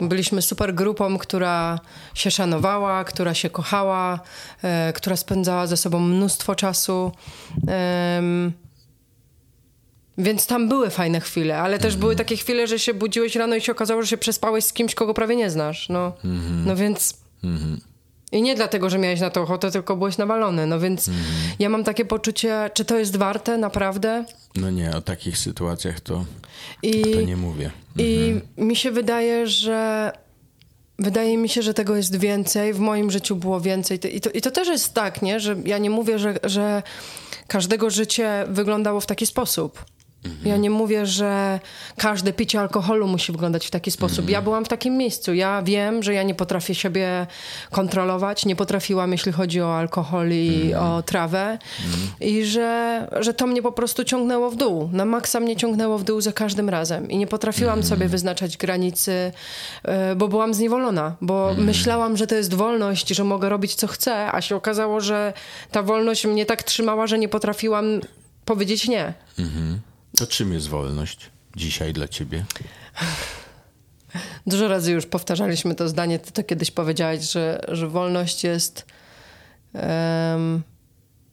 Byliśmy 0.01 0.43
super 0.43 0.75
grupą, 0.75 1.19
która 1.19 1.81
się 2.15 2.31
szanowała, 2.31 3.05
która 3.05 3.35
się 3.35 3.51
kochała, 3.51 4.21
e, 4.63 4.93
która 4.93 5.17
spędzała 5.17 5.67
ze 5.67 5.77
sobą 5.77 6.01
mnóstwo 6.01 6.55
czasu. 6.55 7.13
E, 7.69 8.23
więc 10.19 10.47
tam 10.47 10.69
były 10.69 10.91
fajne 10.91 11.21
chwile, 11.21 11.59
ale 11.59 11.79
też 11.79 11.97
były 11.97 12.17
takie 12.17 12.37
chwile, 12.37 12.67
że 12.67 12.79
się 12.79 12.95
budziłeś 12.95 13.37
rano 13.37 13.57
i 13.57 13.61
się 13.61 13.73
okazało, 13.73 14.03
że 14.03 14.09
się 14.09 14.17
przespałeś 14.17 14.65
z 14.65 14.73
kimś, 14.73 14.95
kogo 14.95 15.15
prawie 15.15 15.37
nie 15.37 15.51
znasz. 15.51 15.89
No, 15.89 16.13
no 16.67 16.77
więc... 16.77 17.15
I 18.33 18.43
nie 18.43 18.55
dlatego, 18.55 18.91
że 18.91 18.99
miałeś 18.99 19.21
na 19.21 19.31
to 19.31 19.43
ochotę, 19.43 19.71
tylko 19.71 19.97
byłeś 19.97 20.19
nawalony. 20.19 20.67
No 20.67 20.81
więc 20.81 21.11
ja 21.59 21.69
mam 21.69 21.85
takie 21.85 22.05
poczucie, 22.05 22.71
czy 22.75 22.85
to 22.85 22.99
jest 22.99 23.17
warte 23.17 23.59
naprawdę? 23.59 24.25
No 24.57 24.71
nie, 24.71 24.97
o 24.97 25.01
takich 25.01 25.39
sytuacjach 25.39 26.01
to, 26.01 26.25
I, 26.83 27.03
to 27.03 27.21
nie 27.21 27.37
mówię. 27.37 27.71
I 27.99 28.41
mi 28.57 28.77
się 28.77 28.91
wydaje, 28.91 29.47
że 29.47 30.13
Wydaje 30.99 31.39
mi 31.39 31.49
się, 31.49 31.63
że 31.63 31.75
tego 31.75 31.97
jest 31.97 32.17
więcej. 32.17 32.75
W 32.75 32.79
moim 32.79 33.11
życiu 33.11 33.37
było 33.37 33.61
więcej. 33.61 34.17
I 34.17 34.21
to, 34.21 34.31
i 34.31 34.41
to 34.41 34.51
też 34.51 34.69
jest 34.69 34.95
tak, 34.95 35.23
nie? 35.23 35.41
że 35.41 35.57
ja 35.65 35.79
nie 35.79 35.91
mówię, 35.91 36.19
że, 36.19 36.39
że 36.45 36.83
każdego 37.47 37.91
życie 37.91 38.45
wyglądało 38.49 39.01
w 39.01 39.07
taki 39.07 39.27
sposób. 39.27 39.85
Ja 40.45 40.57
nie 40.57 40.71
mówię, 40.71 41.07
że 41.07 41.61
każde 41.97 42.33
picie 42.33 42.61
alkoholu 42.61 43.07
musi 43.07 43.33
wyglądać 43.33 43.67
w 43.67 43.71
taki 43.71 43.91
sposób. 43.91 44.31
Ja 44.31 44.43
byłam 44.43 44.65
w 44.65 44.69
takim 44.69 44.97
miejscu. 44.97 45.35
Ja 45.35 45.63
wiem, 45.63 46.03
że 46.03 46.15
ja 46.15 46.23
nie 46.23 46.35
potrafię 46.35 46.75
siebie 46.75 47.27
kontrolować. 47.71 48.47
Nie 48.47 48.57
potrafiłam, 48.57 49.13
jeśli 49.13 49.33
chodzi 49.33 49.61
o 49.61 49.79
alkohol 49.79 50.31
i 50.33 50.75
o 50.75 51.03
trawę. 51.03 51.59
I 52.21 52.45
że, 52.45 53.09
że 53.21 53.35
to 53.35 53.47
mnie 53.47 53.63
po 53.63 53.73
prostu 53.73 54.05
ciągnęło 54.05 54.51
w 54.51 54.57
dół. 54.57 54.89
Na 54.93 55.05
maksa 55.05 55.41
mnie 55.41 55.57
ciągnęło 55.57 55.99
w 55.99 56.05
dół 56.05 56.21
za 56.21 56.33
każdym 56.33 56.69
razem. 56.69 57.11
I 57.11 57.19
nie 57.19 57.27
potrafiłam 57.27 57.83
sobie 57.83 58.09
wyznaczać 58.09 58.57
granicy, 58.57 59.33
e, 59.83 60.17
bo 60.17 60.29
byłam 60.29 60.55
zniewolona. 60.55 61.17
Bo 61.21 61.55
myślałam, 61.59 62.17
że 62.17 62.27
to 62.27 62.35
jest 62.35 62.55
wolność, 62.55 63.09
że 63.09 63.25
mogę 63.25 63.49
robić 63.49 63.75
co 63.75 63.87
chcę, 63.87 64.33
a 64.33 64.41
się 64.41 64.57
okazało, 64.57 65.01
że 65.01 65.33
ta 65.71 65.83
wolność 65.83 66.27
mnie 66.27 66.47
tak 66.47 66.63
trzymała, 66.63 67.07
że 67.07 67.19
nie 67.19 67.29
potrafiłam 67.29 68.01
powiedzieć 68.45 68.89
nie. 68.89 69.15
Mhm. 69.39 69.81
To 70.19 70.27
czym 70.27 70.53
jest 70.53 70.69
wolność 70.69 71.31
dzisiaj 71.57 71.93
dla 71.93 72.09
ciebie? 72.09 72.45
Dużo 74.47 74.69
razy 74.69 74.93
już 74.93 75.07
powtarzaliśmy 75.07 75.75
to 75.75 75.89
zdanie. 75.89 76.19
Ty 76.19 76.33
to 76.33 76.43
kiedyś 76.43 76.71
powiedziałeś, 76.71 77.33
że, 77.33 77.61
że 77.69 77.89
wolność 77.89 78.45
jest, 78.45 78.87
um, 79.75 80.63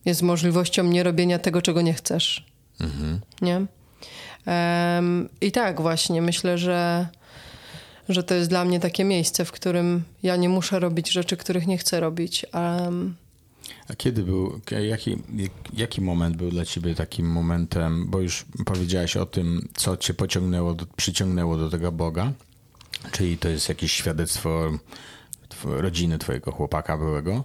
jest 0.05 0.21
możliwością 0.21 0.83
nie 0.83 1.03
robienia 1.03 1.39
tego, 1.39 1.61
czego 1.61 1.81
nie 1.81 1.93
chcesz. 1.93 2.45
Mhm. 2.81 3.19
Nie? 3.41 3.65
Um, 4.45 5.29
I 5.41 5.51
tak 5.51 5.81
właśnie 5.81 6.21
myślę, 6.21 6.57
że, 6.57 7.07
że 8.09 8.23
to 8.23 8.35
jest 8.35 8.49
dla 8.49 8.65
mnie 8.65 8.79
takie 8.79 9.03
miejsce, 9.03 9.45
w 9.45 9.51
którym 9.51 10.03
ja 10.23 10.35
nie 10.35 10.49
muszę 10.49 10.79
robić 10.79 11.11
rzeczy, 11.11 11.37
których 11.37 11.67
nie 11.67 11.77
chcę 11.77 11.99
robić. 11.99 12.45
Um, 12.53 13.15
a 13.87 13.95
kiedy 13.95 14.23
był, 14.23 14.61
jaki, 14.89 15.17
jaki 15.73 16.01
moment 16.01 16.37
był 16.37 16.49
dla 16.49 16.65
ciebie 16.65 16.95
takim 16.95 17.31
momentem, 17.31 18.07
bo 18.09 18.19
już 18.19 18.45
powiedziałeś 18.65 19.17
o 19.17 19.25
tym, 19.25 19.67
co 19.73 19.97
cię 19.97 20.13
pociągnęło, 20.13 20.75
przyciągnęło 20.95 21.57
do 21.57 21.69
tego 21.69 21.91
Boga, 21.91 22.31
czyli 23.11 23.37
to 23.37 23.49
jest 23.49 23.69
jakieś 23.69 23.91
świadectwo 23.91 24.71
rodziny 25.63 26.17
twojego 26.17 26.51
chłopaka 26.51 26.97
byłego, 26.97 27.43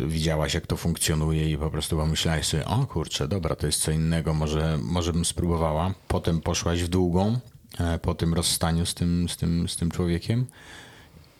widziałaś 0.00 0.54
jak 0.54 0.66
to 0.66 0.76
funkcjonuje 0.76 1.50
i 1.50 1.58
po 1.58 1.70
prostu 1.70 1.96
pomyślałaś 1.96 2.46
sobie, 2.46 2.64
o 2.64 2.86
kurczę, 2.86 3.28
dobra, 3.28 3.56
to 3.56 3.66
jest 3.66 3.82
co 3.82 3.90
innego, 3.90 4.34
może, 4.34 4.78
może 4.82 5.12
bym 5.12 5.24
spróbowała. 5.24 5.94
Potem 6.08 6.40
poszłaś 6.40 6.82
w 6.82 6.88
długą 6.88 7.38
e, 7.78 7.98
po 7.98 8.14
tym 8.14 8.34
rozstaniu 8.34 8.86
z 8.86 8.94
tym, 8.94 9.28
z 9.28 9.36
tym, 9.36 9.68
z 9.68 9.76
tym 9.76 9.90
człowiekiem 9.90 10.46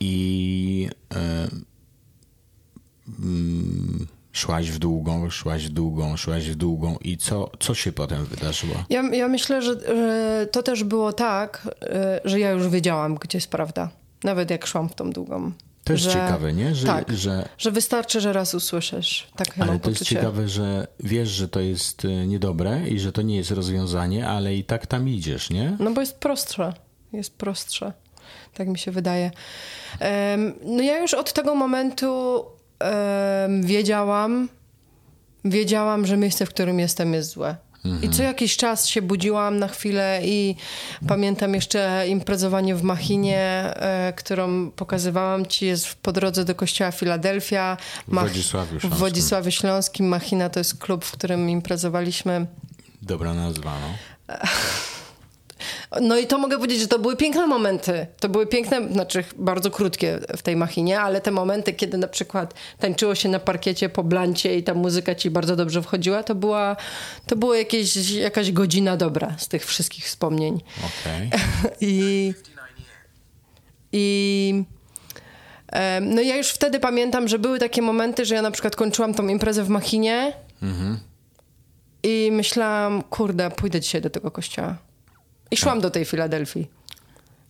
i... 0.01 0.89
Y 1.13 1.75
mm, 3.19 3.54
szłaś 4.35 4.71
w 4.71 4.79
długą, 4.79 5.31
szłaś 5.31 5.67
w 5.67 5.69
długą, 5.69 6.17
szłaś 6.17 6.51
w 6.51 6.55
długą 6.55 6.97
i 7.01 7.17
co, 7.17 7.51
co 7.61 7.75
się 7.75 7.93
potem 7.93 8.25
wydarzyło? 8.25 8.75
Ja, 8.91 9.03
ja 9.03 9.29
myślę, 9.29 9.63
że, 9.63 9.81
że 9.81 10.47
to 10.53 10.63
też 10.63 10.85
było 10.85 11.13
tak, 11.13 11.69
e, 11.83 12.21
że 12.25 12.41
ja 12.41 12.51
już 12.51 12.69
wiedziałam, 12.69 13.15
gdzie 13.15 13.39
jest 13.39 13.51
prawda. 13.51 13.91
Nawet 14.25 14.51
jak 14.51 14.67
szłam 14.67 14.89
w 14.89 14.95
tą 14.95 15.11
długą. 15.11 15.53
To 15.85 15.93
jest 15.93 16.05
że, 16.05 16.11
ciekawe, 16.11 16.53
nie? 16.53 16.75
Że, 16.75 16.87
tak, 16.87 17.13
że, 17.13 17.49
że 17.59 17.71
wystarczy, 17.71 18.21
że 18.21 18.33
raz 18.33 18.55
usłyszysz. 18.55 19.27
Tak 19.37 19.49
ale 19.59 19.79
to 19.79 19.91
jest 19.91 20.05
ciekawe, 20.05 20.49
że 20.49 20.87
wiesz, 21.01 21.29
że 21.29 21.49
to 21.49 21.61
jest 21.61 22.05
e, 22.05 22.27
niedobre 22.27 22.89
i 22.89 22.99
że 23.01 23.13
to 23.13 23.23
nie 23.23 23.37
jest 23.37 23.51
rozwiązanie, 23.51 24.29
ale 24.29 24.55
i 24.55 24.65
tak 24.65 24.87
tam 24.87 25.09
idziesz, 25.09 25.51
nie? 25.51 25.77
No 25.81 25.91
bo 25.91 26.01
jest 26.01 26.19
prostsze. 26.19 26.73
Jest 27.13 27.37
prostsze. 27.39 27.93
Tak 28.55 28.69
mi 28.69 28.79
się 28.79 28.91
wydaje. 28.91 29.31
No 30.65 30.83
ja 30.83 30.99
już 30.99 31.15
od 31.15 31.33
tego 31.33 31.55
momentu 31.55 32.45
wiedziałam, 33.61 34.49
wiedziałam, 35.45 36.07
że 36.07 36.17
miejsce, 36.17 36.47
w 36.47 36.49
którym 36.49 36.79
jestem, 36.79 37.15
jest 37.15 37.31
złe. 37.31 37.57
I 38.03 38.11
co 38.11 38.23
jakiś 38.23 38.57
czas 38.57 38.87
się 38.87 39.03
budziłam 39.03 39.59
na 39.59 39.69
chwilę 39.69 40.21
i 40.25 40.57
pamiętam 41.09 41.55
jeszcze 41.55 42.05
imprezowanie 42.09 42.75
w 42.75 42.83
Machinie, 42.83 43.41
e, 43.41 44.13
którą 44.17 44.71
pokazywałam 44.71 45.47
ci, 45.47 45.67
jest 45.67 45.95
po 45.95 46.13
drodze 46.13 46.45
do 46.45 46.55
kościoła 46.55 46.91
Filadelfia. 46.93 47.77
Mach- 48.09 48.25
w 48.25 48.29
Wodzisławiu 48.29 48.69
Śląskim. 48.69 48.91
W 48.91 48.95
Wodzisławiu 48.99 49.51
Śląskim. 49.51 50.07
Machina 50.09 50.49
to 50.49 50.61
jest 50.61 50.79
klub, 50.79 51.05
w 51.05 51.13
którym 51.13 51.51
imprezowaliśmy. 51.51 52.47
Dobra 53.03 53.35
nazwa, 53.35 53.73
no. 53.81 53.89
No 56.01 56.19
i 56.19 56.27
to 56.27 56.39
mogę 56.39 56.57
powiedzieć, 56.57 56.81
że 56.81 56.89
to 56.89 56.99
były 56.99 57.17
piękne 57.17 57.47
momenty. 57.47 58.07
To 58.21 58.29
były 58.29 58.47
piękne, 58.47 58.89
znaczy 58.93 59.25
bardzo 59.37 59.71
krótkie 59.71 60.19
w 60.37 60.43
tej 60.43 60.57
machinie, 60.57 61.01
ale 61.01 61.21
te 61.21 61.31
momenty, 61.31 61.73
kiedy 61.73 61.99
na 61.99 62.09
przykład 62.09 62.55
tańczyło 62.79 63.15
się 63.15 63.29
na 63.29 63.39
parkiecie 63.39 63.89
po 63.89 64.05
blancie 64.05 64.57
i 64.57 64.63
ta 64.63 64.75
muzyka 64.75 65.15
ci 65.15 65.31
bardzo 65.31 65.57
dobrze 65.57 65.83
wchodziła, 65.83 66.23
to 66.23 66.35
była, 66.35 66.77
to 67.27 67.37
było 67.37 67.55
jakieś, 67.55 68.11
jakaś 68.11 68.53
godzina 68.53 68.97
dobra 68.97 69.35
z 69.39 69.49
tych 69.49 69.67
wszystkich 69.67 70.05
wspomnień. 70.05 70.61
Okay. 70.79 71.41
I, 71.81 72.33
i 73.93 74.65
No 76.01 76.23
ja 76.23 76.37
już 76.37 76.49
wtedy 76.49 76.81
pamiętam, 76.81 77.29
że 77.29 77.39
były 77.39 77.59
takie 77.59 77.83
momenty, 77.83 78.25
że 78.25 78.35
ja 78.35 78.43
na 78.43 78.51
przykład 78.51 78.77
kończyłam 78.77 79.15
tą 79.15 79.29
imprezę 79.29 79.65
w 79.65 79.69
Machinie 79.69 80.33
mhm. 80.63 80.99
i 82.03 82.31
myślałam, 82.33 83.03
kurde, 83.03 83.51
pójdę 83.51 83.81
dzisiaj 83.81 84.01
do 84.01 84.11
tego 84.11 84.31
kościoła. 84.31 84.77
I 85.55 85.57
szłam 85.57 85.81
do 85.81 85.91
tej 85.91 86.05
Filadelfii. 86.05 86.69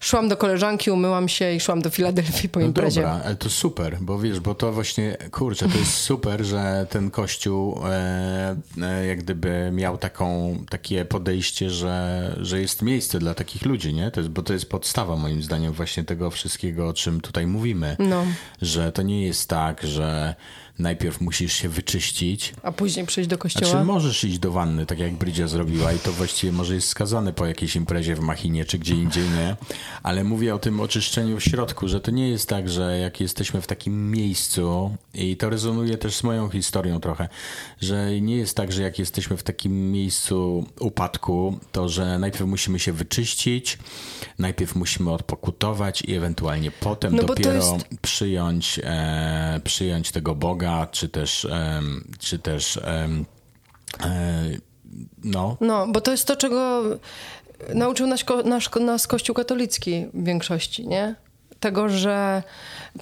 Szłam 0.01 0.29
do 0.29 0.37
koleżanki, 0.37 0.91
umyłam 0.91 1.29
się 1.29 1.53
i 1.53 1.61
szłam 1.61 1.83
do 1.83 1.91
Filadelfii 1.91 2.49
po 2.49 2.61
no 2.61 2.67
imprezie. 2.67 3.01
Dobra, 3.01 3.21
ale 3.25 3.37
to 3.37 3.51
super, 3.51 3.99
bo 4.01 4.19
wiesz, 4.19 4.41
bo 4.41 4.55
to 4.55 4.73
właśnie, 4.73 5.17
kurczę, 5.31 5.69
to 5.69 5.79
jest 5.79 5.93
super, 5.93 6.45
że 6.45 6.87
ten 6.91 7.11
kościół 7.11 7.81
e, 7.87 8.57
e, 8.83 9.07
jak 9.07 9.19
gdyby 9.19 9.71
miał 9.73 9.99
taką, 9.99 10.59
takie 10.71 11.05
podejście, 11.05 11.71
że, 11.71 12.37
że 12.41 12.61
jest 12.61 12.83
miejsce 12.83 13.19
dla 13.19 13.35
takich 13.35 13.65
ludzi, 13.65 13.95
nie? 13.95 14.11
To 14.11 14.21
jest, 14.21 14.31
bo 14.31 14.43
to 14.43 14.53
jest 14.53 14.69
podstawa 14.71 15.17
moim 15.17 15.43
zdaniem 15.43 15.73
właśnie 15.73 16.05
tego 16.05 16.31
wszystkiego, 16.31 16.89
o 16.89 16.93
czym 16.93 17.21
tutaj 17.21 17.47
mówimy. 17.47 17.97
No. 17.99 18.25
Że 18.63 18.93
to 18.93 19.03
nie 19.03 19.27
jest 19.27 19.49
tak, 19.49 19.83
że 19.83 20.35
najpierw 20.79 21.21
musisz 21.21 21.53
się 21.53 21.69
wyczyścić. 21.69 22.55
A 22.63 22.73
później 22.73 23.07
przyjść 23.07 23.31
do 23.31 23.39
kościoła? 23.39 23.71
Znaczy 23.71 23.85
możesz 23.85 24.25
iść 24.25 24.39
do 24.39 24.53
wanny, 24.53 24.87
tak 24.87 24.99
jak 24.99 25.13
Brydzia 25.13 25.49
zrobiła 25.49 25.93
i 25.93 25.99
to 25.99 26.13
właściwie 26.13 26.53
może 26.53 26.75
jest 26.75 26.89
skazane 26.89 27.33
po 27.33 27.47
jakiejś 27.47 27.77
imprezie 27.77 28.17
w 28.17 28.21
Machinie 28.21 28.65
czy 28.65 28.79
gdzie 28.79 28.95
indziej, 28.95 29.25
nie? 29.31 29.57
Ale 30.03 30.25
mówię 30.25 30.55
o 30.55 30.59
tym 30.59 30.81
oczyszczeniu 30.81 31.41
w 31.41 31.45
środku, 31.45 31.89
że 31.89 32.01
to 32.01 32.11
nie 32.11 32.29
jest 32.29 32.49
tak, 32.49 32.69
że 32.69 32.99
jak 32.99 33.21
jesteśmy 33.21 33.61
w 33.61 33.67
takim 33.67 34.11
miejscu 34.11 34.97
i 35.15 35.37
to 35.37 35.51
rezonuje 35.51 35.99
też 35.99 36.17
z 36.17 36.23
moją 36.23 36.49
historią 36.49 37.01
trochę, 37.01 37.29
że 37.81 38.21
nie 38.21 38.37
jest 38.37 38.57
tak, 38.57 38.73
że 38.73 38.83
jak 38.83 38.99
jesteśmy 38.99 39.37
w 39.37 39.43
takim 39.43 39.93
miejscu 39.93 40.67
upadku, 40.81 41.59
to 41.73 41.89
że 41.89 42.19
najpierw 42.19 42.47
musimy 42.47 42.79
się 42.79 42.93
wyczyścić, 42.93 43.79
najpierw 44.39 44.75
musimy 44.75 45.13
odpokutować 45.13 46.03
i 46.03 46.15
ewentualnie 46.15 46.71
potem 46.71 47.17
no 47.17 47.23
dopiero 47.23 47.53
jest... 47.53 47.89
przyjąć, 48.03 48.81
e, 48.85 49.61
przyjąć 49.65 50.11
tego 50.11 50.35
Boga 50.35 50.64
Czy 50.91 51.09
też, 51.09 51.47
czy 52.19 52.39
też 52.39 52.77
e, 52.77 53.09
no. 55.25 55.57
No, 55.61 55.87
bo 55.89 56.01
to 56.01 56.11
jest 56.11 56.27
to, 56.27 56.37
czego 56.37 56.83
nauczył 57.75 58.07
nas, 58.07 58.25
nasz, 58.45 58.71
nas 58.81 59.07
Kościół 59.07 59.35
katolicki 59.35 60.07
w 60.15 60.25
większości, 60.25 60.89
nie? 60.89 61.15
Tego, 61.61 61.89
że 61.89 62.43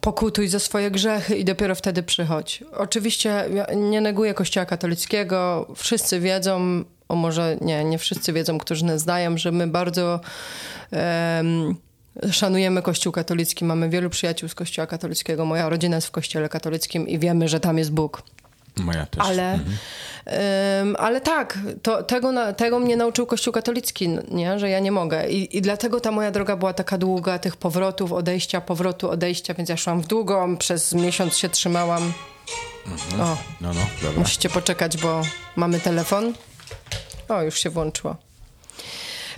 pokutuj 0.00 0.48
za 0.48 0.58
swoje 0.58 0.90
grzechy 0.90 1.36
i 1.36 1.44
dopiero 1.44 1.74
wtedy 1.74 2.02
przychodź. 2.02 2.64
Oczywiście 2.72 3.44
nie 3.76 4.00
neguję 4.00 4.34
Kościoła 4.34 4.66
katolickiego. 4.66 5.68
Wszyscy 5.76 6.20
wiedzą, 6.20 6.84
o 7.08 7.14
może 7.14 7.56
nie, 7.60 7.84
nie 7.84 7.98
wszyscy 7.98 8.32
wiedzą, 8.32 8.58
którzy 8.58 8.84
nas 8.84 9.00
znają, 9.00 9.38
że 9.38 9.52
my 9.52 9.66
bardzo 9.66 10.20
um, 10.92 11.76
Szanujemy 12.32 12.82
Kościół 12.82 13.12
katolicki, 13.12 13.64
mamy 13.64 13.88
wielu 13.88 14.10
przyjaciół 14.10 14.48
z 14.48 14.54
Kościoła 14.54 14.86
katolickiego. 14.86 15.44
Moja 15.44 15.68
rodzina 15.68 15.96
jest 15.96 16.06
w 16.06 16.10
Kościele 16.10 16.48
katolickim 16.48 17.08
i 17.08 17.18
wiemy, 17.18 17.48
że 17.48 17.60
tam 17.60 17.78
jest 17.78 17.92
Bóg. 17.92 18.22
Moja 18.76 19.06
też. 19.06 19.24
Ale, 19.26 19.52
mhm. 19.52 19.76
um, 20.88 20.96
ale 20.98 21.20
tak, 21.20 21.58
to, 21.82 22.02
tego, 22.02 22.32
tego 22.52 22.78
mnie 22.78 22.96
nauczył 22.96 23.26
Kościół 23.26 23.52
katolicki, 23.52 24.08
nie? 24.30 24.58
że 24.58 24.70
ja 24.70 24.80
nie 24.80 24.92
mogę. 24.92 25.28
I, 25.28 25.56
I 25.56 25.62
dlatego 25.62 26.00
ta 26.00 26.10
moja 26.10 26.30
droga 26.30 26.56
była 26.56 26.72
taka 26.72 26.98
długa, 26.98 27.38
tych 27.38 27.56
powrotów, 27.56 28.12
odejścia, 28.12 28.60
powrotu, 28.60 29.10
odejścia, 29.10 29.54
więc 29.54 29.68
ja 29.68 29.76
szłam 29.76 30.00
w 30.00 30.06
długą, 30.06 30.56
przez 30.56 30.94
miesiąc 30.94 31.36
się 31.36 31.48
trzymałam. 31.48 32.12
Mhm. 32.86 33.20
O, 33.20 33.36
no, 33.60 33.74
no, 33.74 33.80
dobra. 34.02 34.20
musicie 34.20 34.48
poczekać, 34.48 34.96
bo 34.96 35.22
mamy 35.56 35.80
telefon. 35.80 36.32
O, 37.28 37.42
już 37.42 37.58
się 37.58 37.70
włączyło. 37.70 38.16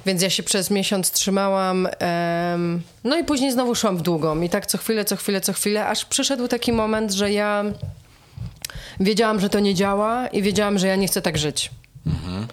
Więc 0.06 0.22
ja 0.22 0.30
się 0.30 0.42
przez 0.42 0.70
miesiąc 0.70 1.10
trzymałam. 1.10 1.88
Um, 2.52 2.82
no 3.04 3.18
i 3.18 3.24
później 3.24 3.52
znowu 3.52 3.74
szłam 3.74 3.96
w 3.96 4.02
długą. 4.02 4.40
I 4.40 4.48
tak 4.48 4.66
co 4.66 4.78
chwilę, 4.78 5.04
co 5.04 5.16
chwilę, 5.16 5.40
co 5.40 5.52
chwilę, 5.52 5.86
aż 5.86 6.04
przyszedł 6.04 6.48
taki 6.48 6.72
moment, 6.72 7.12
że 7.12 7.32
ja 7.32 7.64
wiedziałam, 9.00 9.40
że 9.40 9.48
to 9.48 9.60
nie 9.60 9.74
działa 9.74 10.26
i 10.26 10.42
wiedziałam, 10.42 10.78
że 10.78 10.86
ja 10.86 10.96
nie 10.96 11.06
chcę 11.06 11.22
tak 11.22 11.38
żyć. 11.38 11.70
Mhm. 12.06 12.46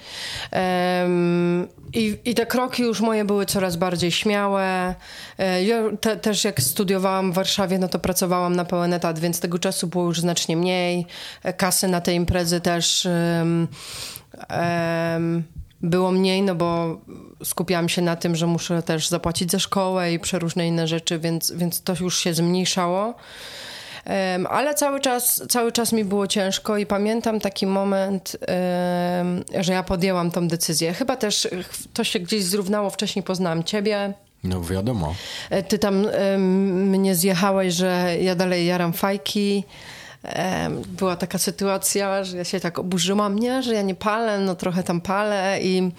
Um, 0.52 1.68
i, 1.94 2.18
I 2.26 2.36
te 2.36 2.46
kroki 2.46 2.84
już 2.84 3.02
moje 3.02 3.26
były 3.26 3.46
coraz 3.46 3.76
bardziej 3.76 4.12
śmiałe. 4.12 4.96
E, 5.38 5.64
ja 5.64 5.84
te, 6.02 6.18
też 6.18 6.44
jak 6.44 6.62
studiowałam 6.62 7.32
w 7.32 7.36
Warszawie, 7.36 7.80
no 7.80 7.88
to 7.88 8.00
pracowałam 8.00 8.56
na 8.56 8.66
pełen 8.66 8.94
etat, 8.94 9.20
więc 9.20 9.40
tego 9.40 9.60
czasu 9.60 9.88
było 9.88 10.06
już 10.06 10.20
znacznie 10.20 10.58
mniej. 10.58 11.06
E, 11.44 11.54
kasy 11.54 11.88
na 11.88 12.02
te 12.02 12.14
imprezy 12.14 12.62
też 12.62 13.08
um, 13.40 13.68
um, 15.14 15.44
było 15.84 16.12
mniej, 16.12 16.42
no 16.42 16.56
bo 16.56 16.98
skupiałam 17.44 17.90
się 17.90 18.02
na 18.02 18.16
tym, 18.16 18.36
że 18.36 18.48
muszę 18.48 18.84
też 18.84 19.08
zapłacić 19.08 19.52
za 19.52 19.60
szkołę 19.60 20.14
i 20.14 20.20
przeróżne 20.20 20.68
inne 20.68 20.88
rzeczy, 20.88 21.20
więc, 21.20 21.52
więc 21.52 21.82
to 21.82 21.94
już 22.00 22.18
się 22.18 22.34
zmniejszało. 22.34 23.16
Um, 24.06 24.48
ale 24.48 24.76
cały 24.76 25.00
czas, 25.00 25.44
cały 25.50 25.72
czas 25.72 25.94
mi 25.94 26.06
było 26.06 26.28
ciężko 26.28 26.78
i 26.78 26.86
pamiętam 26.86 27.40
taki 27.40 27.68
moment, 27.68 28.38
um, 29.18 29.64
że 29.64 29.74
ja 29.74 29.84
podjęłam 29.84 30.32
tą 30.32 30.48
decyzję. 30.48 30.94
Chyba 30.94 31.16
też 31.16 31.48
to 31.94 32.04
się 32.04 32.20
gdzieś 32.20 32.44
zrównało, 32.44 32.90
wcześniej 32.90 33.24
poznałam 33.24 33.64
ciebie. 33.64 34.14
No 34.44 34.62
wiadomo. 34.62 35.16
E, 35.50 35.64
ty 35.64 35.80
tam 35.80 36.06
um, 36.06 36.90
mnie 36.90 37.16
zjechałeś, 37.16 37.74
że 37.74 38.16
ja 38.22 38.36
dalej 38.36 38.66
jaram 38.66 38.94
fajki 38.94 39.64
była 40.88 41.16
taka 41.16 41.38
sytuacja, 41.38 42.24
że 42.24 42.38
ja 42.38 42.44
się 42.44 42.60
tak 42.60 42.80
oburzyłam, 42.80 43.40
nie, 43.40 43.64
że 43.64 43.74
ja 43.74 43.82
nie 43.82 43.96
palę, 43.96 44.40
no 44.40 44.56
trochę 44.56 44.84
tam 44.84 45.02
palę 45.02 45.60
i 45.62 45.92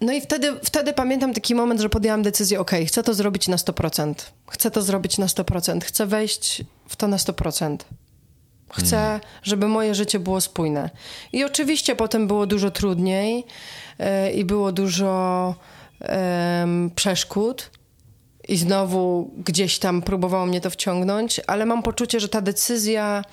no 0.00 0.12
i 0.12 0.20
wtedy, 0.20 0.52
wtedy 0.64 0.92
pamiętam 0.92 1.34
taki 1.34 1.54
moment, 1.54 1.80
że 1.80 1.88
podjęłam 1.88 2.22
decyzję, 2.22 2.60
ok, 2.60 2.70
chcę 2.86 3.02
to 3.02 3.14
zrobić 3.14 3.48
na 3.48 3.56
100%. 3.56 4.14
Chcę 4.50 4.70
to 4.70 4.82
zrobić 4.82 5.18
na 5.18 5.26
100%. 5.26 5.80
Chcę 5.84 6.06
wejść 6.06 6.62
w 6.88 6.96
to 6.96 7.08
na 7.08 7.16
100%. 7.16 7.76
Chcę, 8.72 8.98
mm. 8.98 9.20
żeby 9.42 9.68
moje 9.68 9.94
życie 9.94 10.18
było 10.18 10.40
spójne. 10.40 10.90
I 11.32 11.44
oczywiście 11.44 11.96
potem 11.96 12.26
było 12.26 12.46
dużo 12.46 12.70
trudniej 12.70 13.44
yy, 13.98 14.32
i 14.32 14.44
było 14.44 14.72
dużo 14.72 15.54
yy, 16.00 16.08
przeszkód, 16.94 17.70
i 18.48 18.56
znowu 18.56 19.30
gdzieś 19.44 19.78
tam 19.78 20.02
próbowało 20.02 20.46
mnie 20.46 20.60
to 20.60 20.70
wciągnąć, 20.70 21.40
ale 21.46 21.66
mam 21.66 21.82
poczucie, 21.82 22.20
że 22.20 22.28
ta 22.28 22.40
decyzja. 22.40 23.24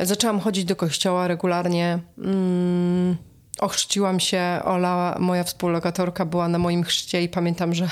Zaczęłam 0.00 0.40
chodzić 0.40 0.64
do 0.64 0.76
kościoła 0.76 1.28
regularnie. 1.28 1.98
Mm, 2.18 3.16
ochrzciłam 3.60 4.20
się. 4.20 4.60
Ola, 4.64 5.16
moja 5.20 5.44
współlokatorka, 5.44 6.24
była 6.24 6.48
na 6.48 6.58
moim 6.58 6.82
chrzcie 6.82 7.22
i 7.22 7.28
pamiętam, 7.28 7.74
że 7.74 7.88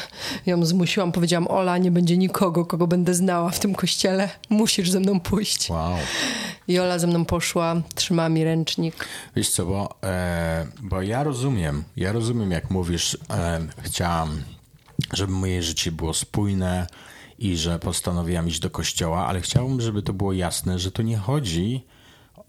ją 0.47 0.65
zmusiłam. 0.65 1.13
Powiedziałam: 1.13 1.49
Ola, 1.49 1.79
nie 1.79 1.91
będzie 1.91 2.17
nikogo, 2.17 2.67
kogo 2.67 2.87
będę 2.87 3.15
znała 3.15 3.51
w 3.51 3.59
tym 3.59 3.75
kościele. 3.75 4.29
Musisz 4.49 4.91
ze 4.91 5.01
mną 5.01 5.21
pójść. 5.21 5.71
Wow. 5.71 5.97
I 6.69 6.79
Ola 6.79 6.99
ze 6.99 7.07
mną 7.07 7.25
poszła, 7.25 7.77
trzymała 7.95 8.29
mi 8.29 8.45
ręcznik. 8.45 9.09
Wiesz 9.37 9.51
co, 9.51 9.67
bo, 9.67 9.95
e, 10.05 10.67
bo 10.83 11.03
ja 11.03 11.25
rozumiem, 11.25 11.85
ja 11.97 12.13
rozumiem, 12.13 12.51
jak 12.51 12.71
mówisz, 12.71 13.19
e, 13.31 13.61
chciałam 13.83 14.43
żeby 15.13 15.33
moje 15.33 15.63
życie 15.63 15.93
było 15.93 16.15
spójne 16.15 16.87
i 17.39 17.57
że 17.57 17.79
postanowiłam 17.79 18.49
iść 18.49 18.61
do 18.61 18.71
kościoła, 18.71 19.27
ale 19.27 19.41
chciałbym, 19.41 19.81
żeby 19.81 20.03
to 20.03 20.13
było 20.13 20.33
jasne, 20.33 20.79
że 20.79 20.91
to 20.91 21.03
nie 21.03 21.17
chodzi 21.17 21.87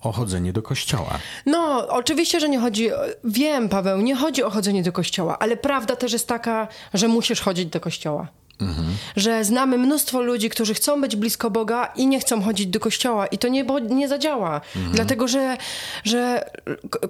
o 0.02 0.12
chodzenie 0.12 0.54
do 0.54 0.62
kościoła. 0.62 1.20
No, 1.46 1.88
oczywiście, 1.88 2.40
że 2.40 2.50
nie 2.50 2.60
chodzi. 2.60 2.90
Wiem, 3.24 3.70
Paweł, 3.70 4.02
nie 4.02 4.16
chodzi 4.16 4.44
o 4.44 4.50
chodzenie 4.50 4.84
do 4.84 4.92
kościoła, 4.92 5.40
ale 5.40 5.58
prawda 5.58 5.96
też 5.96 6.14
jest 6.14 6.28
taka, 6.28 6.68
że 6.94 7.08
musisz 7.08 7.42
chodzić 7.42 7.66
do 7.66 7.80
kościoła. 7.80 8.28
Mhm. 8.62 8.88
Że 9.16 9.44
znamy 9.46 9.78
mnóstwo 9.78 10.22
ludzi, 10.22 10.50
którzy 10.50 10.74
chcą 10.74 11.02
być 11.02 11.16
blisko 11.16 11.52
Boga 11.52 11.86
i 11.96 12.08
nie 12.08 12.20
chcą 12.20 12.42
chodzić 12.42 12.68
do 12.68 12.80
kościoła, 12.80 13.28
i 13.28 13.38
to 13.38 13.48
nie, 13.48 13.66
nie 13.90 14.08
zadziała. 14.08 14.62
Mhm. 14.76 14.96
Dlatego, 14.96 15.28
że, 15.28 15.58
że 16.04 16.52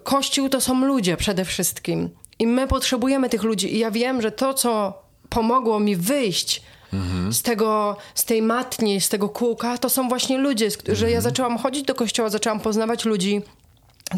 Kościół 0.03 0.49
to 0.49 0.61
są 0.61 0.85
ludzie 0.85 1.17
przede 1.17 1.45
wszystkim. 1.45 2.09
I 2.39 2.47
my 2.47 2.67
potrzebujemy 2.67 3.29
tych 3.29 3.43
ludzi. 3.43 3.75
I 3.75 3.79
ja 3.79 3.91
wiem, 3.91 4.21
że 4.21 4.31
to, 4.31 4.53
co 4.53 5.01
pomogło 5.31 5.79
mi 5.79 5.95
wyjść 5.95 6.61
mhm. 6.93 7.33
z 7.33 7.41
tego, 7.41 7.97
z 8.15 8.25
tej 8.25 8.41
matni, 8.41 9.01
z 9.01 9.09
tego 9.09 9.29
kółka, 9.29 9.77
to 9.77 9.89
są 9.89 10.09
właśnie 10.09 10.37
ludzie, 10.37 10.65
mhm. 10.65 10.95
że 10.95 11.05
ja 11.05 11.17
mhm. 11.17 11.23
zaczęłam 11.23 11.57
chodzić 11.57 11.83
do 11.83 11.95
kościoła, 11.95 12.29
zaczęłam 12.29 12.59
poznawać 12.59 13.05
ludzi, 13.05 13.41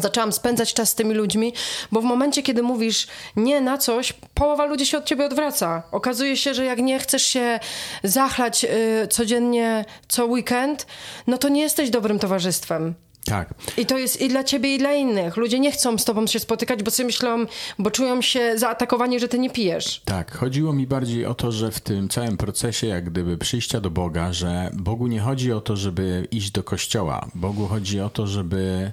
Zaczęłam 0.00 0.32
spędzać 0.32 0.74
czas 0.74 0.90
z 0.90 0.94
tymi 0.94 1.14
ludźmi, 1.14 1.52
bo 1.92 2.00
w 2.00 2.04
momencie, 2.04 2.42
kiedy 2.42 2.62
mówisz 2.62 3.06
nie 3.36 3.60
na 3.60 3.78
coś, 3.78 4.12
połowa 4.34 4.64
ludzi 4.64 4.86
się 4.86 4.98
od 4.98 5.04
ciebie 5.04 5.26
odwraca. 5.26 5.82
Okazuje 5.92 6.36
się, 6.36 6.54
że 6.54 6.64
jak 6.64 6.78
nie 6.78 6.98
chcesz 6.98 7.22
się 7.22 7.60
zachlać 8.04 8.64
y, 8.64 9.08
codziennie, 9.08 9.84
co 10.08 10.26
weekend, 10.26 10.86
no 11.26 11.38
to 11.38 11.48
nie 11.48 11.62
jesteś 11.62 11.90
dobrym 11.90 12.18
towarzystwem. 12.18 12.94
Tak. 13.24 13.54
I 13.76 13.86
to 13.86 13.98
jest 13.98 14.20
i 14.20 14.28
dla 14.28 14.44
ciebie, 14.44 14.74
i 14.74 14.78
dla 14.78 14.92
innych. 14.92 15.36
Ludzie 15.36 15.60
nie 15.60 15.72
chcą 15.72 15.98
z 15.98 16.04
tobą 16.04 16.26
się 16.26 16.38
spotykać, 16.38 16.82
bo 16.82 16.90
sobie 16.90 17.06
myślą, 17.06 17.46
bo 17.78 17.90
czują 17.90 18.22
się 18.22 18.58
zaatakowani, 18.58 19.20
że 19.20 19.28
ty 19.28 19.38
nie 19.38 19.50
pijesz. 19.50 20.02
Tak. 20.04 20.36
Chodziło 20.36 20.72
mi 20.72 20.86
bardziej 20.86 21.26
o 21.26 21.34
to, 21.34 21.52
że 21.52 21.70
w 21.70 21.80
tym 21.80 22.08
całym 22.08 22.36
procesie, 22.36 22.86
jak 22.86 23.10
gdyby 23.10 23.38
przyjścia 23.38 23.80
do 23.80 23.90
Boga, 23.90 24.32
że 24.32 24.70
Bogu 24.72 25.06
nie 25.06 25.20
chodzi 25.20 25.52
o 25.52 25.60
to, 25.60 25.76
żeby 25.76 26.28
iść 26.30 26.50
do 26.50 26.62
kościoła. 26.62 27.26
Bogu 27.34 27.66
chodzi 27.66 28.00
o 28.00 28.10
to, 28.10 28.26
żeby 28.26 28.92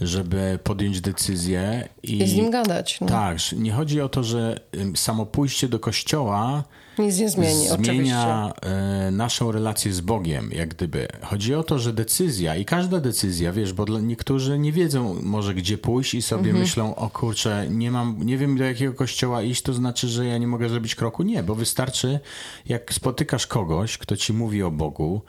żeby 0.00 0.58
podjąć 0.64 1.00
decyzję 1.00 1.88
i, 2.02 2.18
I 2.22 2.28
z 2.28 2.34
nim 2.34 2.50
gadać. 2.50 3.00
No. 3.00 3.06
Tak, 3.06 3.36
nie 3.56 3.72
chodzi 3.72 4.00
o 4.00 4.08
to, 4.08 4.24
że 4.24 4.60
samo 4.94 5.26
pójście 5.26 5.68
do 5.68 5.78
kościoła 5.78 6.64
Nic 6.98 7.18
nie 7.18 7.28
zmieni, 7.30 7.70
oczywiście. 7.70 7.92
zmienia 7.94 8.52
e, 8.62 9.10
naszą 9.10 9.52
relację 9.52 9.92
z 9.92 10.00
Bogiem, 10.00 10.50
jak 10.52 10.68
gdyby. 10.68 11.08
Chodzi 11.22 11.54
o 11.54 11.62
to, 11.62 11.78
że 11.78 11.92
decyzja 11.92 12.56
i 12.56 12.64
każda 12.64 13.00
decyzja, 13.00 13.52
wiesz, 13.52 13.72
bo 13.72 13.84
dla 13.84 14.00
niektórzy 14.00 14.58
nie 14.58 14.72
wiedzą 14.72 15.16
może 15.22 15.54
gdzie 15.54 15.78
pójść 15.78 16.14
i 16.14 16.22
sobie 16.22 16.40
Mhm. 16.46 16.58
myślą, 16.58 16.94
o 16.94 17.10
kurczę, 17.10 17.66
nie 17.70 17.90
mam, 17.90 18.16
nie 18.22 18.38
wiem 18.38 18.56
do 18.58 18.64
jakiego 18.64 18.94
kościoła 18.94 19.42
iść, 19.42 19.62
to 19.62 19.72
znaczy, 19.72 20.08
że 20.08 20.26
ja 20.26 20.38
nie 20.38 20.46
mogę 20.46 20.68
zrobić 20.68 20.94
kroku. 20.94 21.22
Nie, 21.22 21.42
bo 21.42 21.54
wystarczy, 21.54 22.20
jak 22.66 22.94
spotykasz 22.94 23.46
kogoś, 23.46 23.98
kto 23.98 24.16
ci 24.16 24.32
mówi 24.32 24.62
o 24.62 24.70
Bogu 24.70 25.20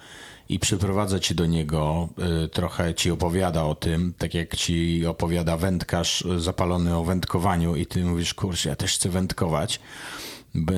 i 0.52 0.60
przyprowadza 0.60 1.20
cię 1.20 1.36
do 1.36 1.46
niego, 1.46 2.10
y, 2.46 2.48
trochę 2.48 2.94
ci 2.94 3.12
opowiada 3.12 3.64
o 3.64 3.76
tym, 3.76 4.14
tak 4.18 4.34
jak 4.34 4.56
ci 4.56 5.06
opowiada 5.06 5.58
wędkarz 5.58 6.22
y, 6.22 6.40
zapalony 6.40 6.98
o 6.98 7.04
wędkowaniu 7.04 7.76
i 7.76 7.86
ty 7.86 8.06
mówisz, 8.06 8.34
kurczę, 8.34 8.70
ja 8.70 8.76
też 8.76 8.94
chcę 8.94 9.10
wędkować 9.10 9.80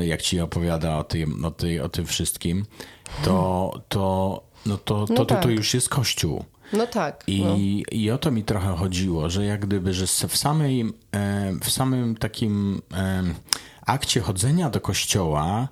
jak 0.01 0.21
ci 0.21 0.39
opowiada 0.39 0.97
o 0.97 1.03
tym, 1.03 1.45
o, 1.45 1.51
tej, 1.51 1.79
o 1.79 1.89
tym 1.89 2.05
wszystkim, 2.05 2.65
to, 3.23 3.71
to, 3.89 4.43
no 4.65 4.77
to, 4.77 5.07
to, 5.07 5.13
No 5.13 5.17
to, 5.17 5.25
to 5.25 5.35
tak. 5.35 5.45
już 5.45 5.73
jest 5.73 5.89
kościół. 5.89 6.45
No 6.73 6.87
tak. 6.87 7.23
I, 7.27 7.43
no. 7.43 7.55
I 7.91 8.11
o 8.11 8.17
to 8.17 8.31
mi 8.31 8.43
trochę 8.43 8.75
chodziło, 8.75 9.29
że 9.29 9.45
jak 9.45 9.65
gdyby, 9.65 9.93
że 9.93 10.07
w 10.07 10.37
samej, 10.37 10.81
e, 11.11 11.53
w 11.61 11.69
samym 11.69 12.17
takim 12.17 12.81
e, 12.93 13.23
akcie 13.85 14.21
chodzenia 14.21 14.69
do 14.69 14.81
kościoła, 14.81 15.67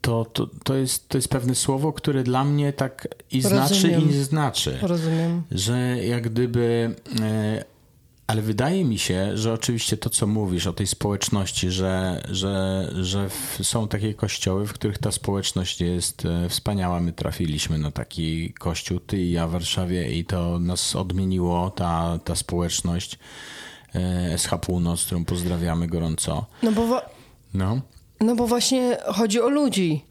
to, 0.00 0.24
to, 0.24 0.46
to, 0.64 0.74
jest, 0.74 1.08
to 1.08 1.18
jest 1.18 1.28
pewne 1.28 1.54
słowo, 1.54 1.92
które 1.92 2.22
dla 2.22 2.44
mnie 2.44 2.72
tak 2.72 3.08
i 3.30 3.40
znaczy, 3.42 3.74
Rozumiem. 3.74 4.02
i 4.02 4.06
nie 4.06 4.24
znaczy 4.24 4.78
Rozumiem. 4.82 5.42
że 5.50 5.78
jak 6.04 6.30
gdyby. 6.30 6.94
e, 7.20 7.64
Ale 8.26 8.42
wydaje 8.42 8.84
mi 8.84 8.98
się, 8.98 9.36
że 9.36 9.52
oczywiście 9.52 9.96
to, 9.96 10.10
co 10.10 10.26
mówisz 10.26 10.66
o 10.66 10.72
tej 10.72 10.86
społeczności, 10.86 11.70
że, 11.70 12.22
że, 12.30 12.88
że 13.02 13.28
są 13.62 13.88
takie 13.88 14.14
kościoły, 14.14 14.66
w 14.66 14.72
których 14.72 14.98
ta 14.98 15.12
społeczność 15.12 15.80
jest 15.80 16.24
e, 16.26 16.48
wspaniała. 16.48 17.00
My 17.00 17.12
trafiliśmy 17.12 17.78
na 17.78 17.90
taki 17.90 18.52
kościół, 18.52 19.00
ty 19.00 19.18
i 19.18 19.30
ja 19.32 19.48
w 19.48 19.50
Warszawie, 19.50 20.12
i 20.12 20.24
to 20.24 20.58
nas 20.58 20.96
odmieniło, 20.96 21.70
ta, 21.70 22.18
ta 22.24 22.36
społeczność 22.36 23.18
e, 23.94 24.38
SH 24.38 24.50
Północ, 24.62 25.04
którą 25.04 25.24
pozdrawiamy 25.24 25.86
gorąco. 25.86 26.46
No 26.62 26.72
bo, 26.72 26.86
wa- 26.86 27.08
No. 27.54 27.80
No 28.20 28.34
bo 28.36 28.46
właśnie 28.46 28.96
chodzi 29.06 29.40
o 29.40 29.48
ludzi. 29.48 30.04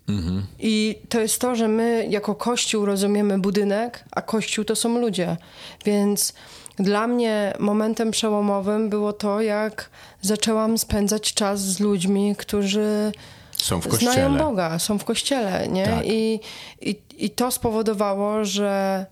I 0.59 0.99
to 1.09 1.19
jest 1.19 1.41
to, 1.41 1.55
że 1.55 1.67
my 1.67 2.07
jako 2.09 2.35
kościół 2.35 2.85
rozumiemy 2.85 3.39
budynek, 3.39 4.03
a 4.11 4.21
kościół 4.21 4.65
to 4.65 4.75
są 4.75 4.99
ludzie. 4.99 5.37
Więc 5.85 6.33
dla 6.79 7.07
mnie 7.07 7.53
momentem 7.59 8.11
przełomowym 8.11 8.89
było 8.89 9.13
to, 9.13 9.41
jak 9.41 9.89
zaczęłam 10.21 10.77
spędzać 10.77 11.33
czas 11.33 11.61
z 11.61 11.79
ludźmi, 11.79 12.35
którzy 12.37 13.11
Są 13.51 13.81
w 13.81 13.87
kościele. 13.87 14.11
znają 14.13 14.37
Boga, 14.37 14.79
są 14.79 14.97
w 14.99 15.03
kościele, 15.03 15.67
nie? 15.67 15.85
Tak. 15.85 16.05
I, 16.05 16.39
i, 16.81 16.99
I 17.17 17.29
to 17.29 17.51
spowodowało, 17.51 18.45
że 18.45 19.05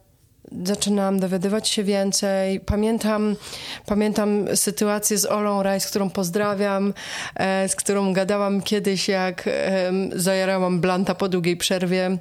zaczynałam 0.66 1.20
dowiadywać 1.20 1.70
się 1.70 1.84
więcej. 1.84 2.60
Pamiętam, 2.60 3.36
pamiętam 3.86 4.46
sytuację 4.56 5.18
z 5.18 5.26
Olą 5.26 5.64
Raj, 5.64 5.80
z 5.80 5.88
którą 5.88 6.10
pozdrawiam, 6.10 6.94
e, 7.36 7.70
z 7.70 7.76
którą 7.76 8.14
gadałam 8.14 8.62
kiedyś, 8.62 9.08
jak 9.08 9.50
zajarałam 10.16 10.82
blanta 10.82 11.16
po 11.16 11.30
długiej 11.30 11.58
przerwie. 11.58 12.18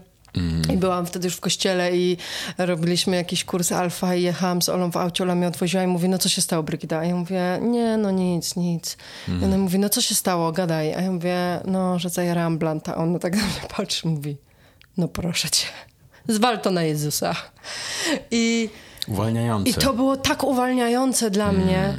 I 0.72 0.76
byłam 0.76 1.06
wtedy 1.06 1.26
już 1.26 1.36
w 1.36 1.40
kościele 1.40 1.96
i 1.96 2.16
robiliśmy 2.58 3.16
jakiś 3.16 3.44
kurs 3.44 3.72
alfa 3.72 4.14
i 4.14 4.22
jechałam 4.22 4.62
z 4.62 4.68
Olą 4.68 4.90
w 4.90 4.96
aucie, 4.96 5.24
Ola 5.24 5.34
mnie 5.34 5.48
odwoziła 5.48 5.82
i 5.82 5.86
mówi, 5.86 6.08
no 6.08 6.18
co 6.18 6.28
się 6.28 6.42
stało 6.42 6.62
Brygida? 6.62 6.98
A 6.98 7.04
ja 7.04 7.14
mówię, 7.14 7.58
nie, 7.62 7.96
no 7.96 8.10
nic, 8.10 8.56
nic. 8.56 8.96
I 9.42 9.44
ona 9.44 9.58
mówi, 9.58 9.78
no 9.78 9.88
co 9.88 10.00
się 10.00 10.14
stało, 10.14 10.52
gadaj. 10.52 10.94
A 10.94 11.00
ja 11.00 11.10
mówię, 11.12 11.60
no, 11.64 11.98
że 11.98 12.10
zajarałam 12.10 12.58
blanta. 12.58 12.94
A 12.94 12.98
ona 12.98 13.18
tak 13.18 13.36
na 13.36 13.42
mnie 13.42 13.68
patrzy, 13.76 14.08
mówi, 14.08 14.36
no 14.96 15.08
proszę 15.08 15.50
cię, 15.50 15.66
zwal 16.28 16.60
to 16.60 16.70
na 16.70 16.82
Jezusa. 16.82 17.34
I, 18.30 18.68
Uwalniające. 19.08 19.70
i 19.70 19.74
to 19.74 19.92
było 19.92 20.16
tak 20.16 20.44
uwalniające 20.44 21.30
dla 21.30 21.52
mnie, 21.52 21.94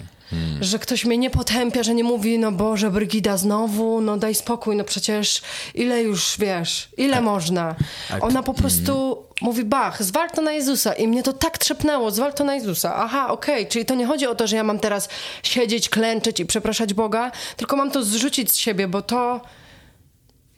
że 0.62 0.80
ktoś 0.80 1.06
mnie 1.06 1.18
nie 1.18 1.30
potępia, 1.30 1.84
że 1.84 1.96
nie 1.96 2.04
mówi, 2.04 2.40
no 2.40 2.52
Boże, 2.52 2.92
Brygida 2.92 3.38
znowu, 3.38 4.02
no 4.02 4.18
daj 4.18 4.36
spokój, 4.36 4.76
no 4.76 4.84
przecież 4.84 5.42
ile 5.74 6.02
już, 6.02 6.36
wiesz, 6.40 6.90
ile 6.98 7.22
można. 7.22 7.76
a 8.12 8.20
Ona 8.20 8.44
po 8.44 8.54
prostu 8.54 9.24
mówi, 9.42 9.64
bach, 9.64 10.04
zwal 10.04 10.30
to 10.30 10.42
na 10.42 10.52
Jezusa. 10.52 10.94
I 10.94 11.08
mnie 11.08 11.24
to 11.24 11.34
tak 11.34 11.58
trzepnęło, 11.58 12.12
zwal 12.12 12.34
to 12.34 12.44
na 12.44 12.56
Jezusa. 12.56 12.96
Aha, 12.96 13.28
okej, 13.28 13.68
czyli 13.68 13.86
to 13.86 13.96
nie 13.96 14.06
chodzi 14.06 14.28
o 14.28 14.36
to, 14.36 14.48
że 14.48 14.56
ja 14.56 14.64
mam 14.64 14.80
teraz 14.80 15.10
siedzieć, 15.44 15.90
klęczeć 15.90 16.40
i 16.40 16.46
przepraszać 16.46 16.94
Boga, 16.94 17.32
tylko 17.58 17.76
mam 17.76 17.92
to 17.92 18.04
zrzucić 18.04 18.52
z 18.52 18.56
siebie, 18.56 18.88
bo 18.88 19.02
to 19.02 19.42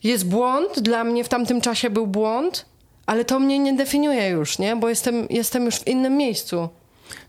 jest 0.03 0.27
błąd, 0.27 0.80
dla 0.80 1.03
mnie 1.03 1.23
w 1.23 1.30
tamtym 1.30 1.62
czasie 1.62 1.89
był 1.89 2.08
błąd, 2.08 2.65
ale 3.08 3.26
to 3.26 3.39
mnie 3.39 3.60
nie 3.60 3.74
definiuje 3.74 4.30
już, 4.30 4.60
nie? 4.60 4.76
Bo 4.76 4.89
jestem, 4.89 5.28
jestem 5.30 5.65
już 5.65 5.76
w 5.76 5.88
innym 5.88 6.17
miejscu. 6.17 6.70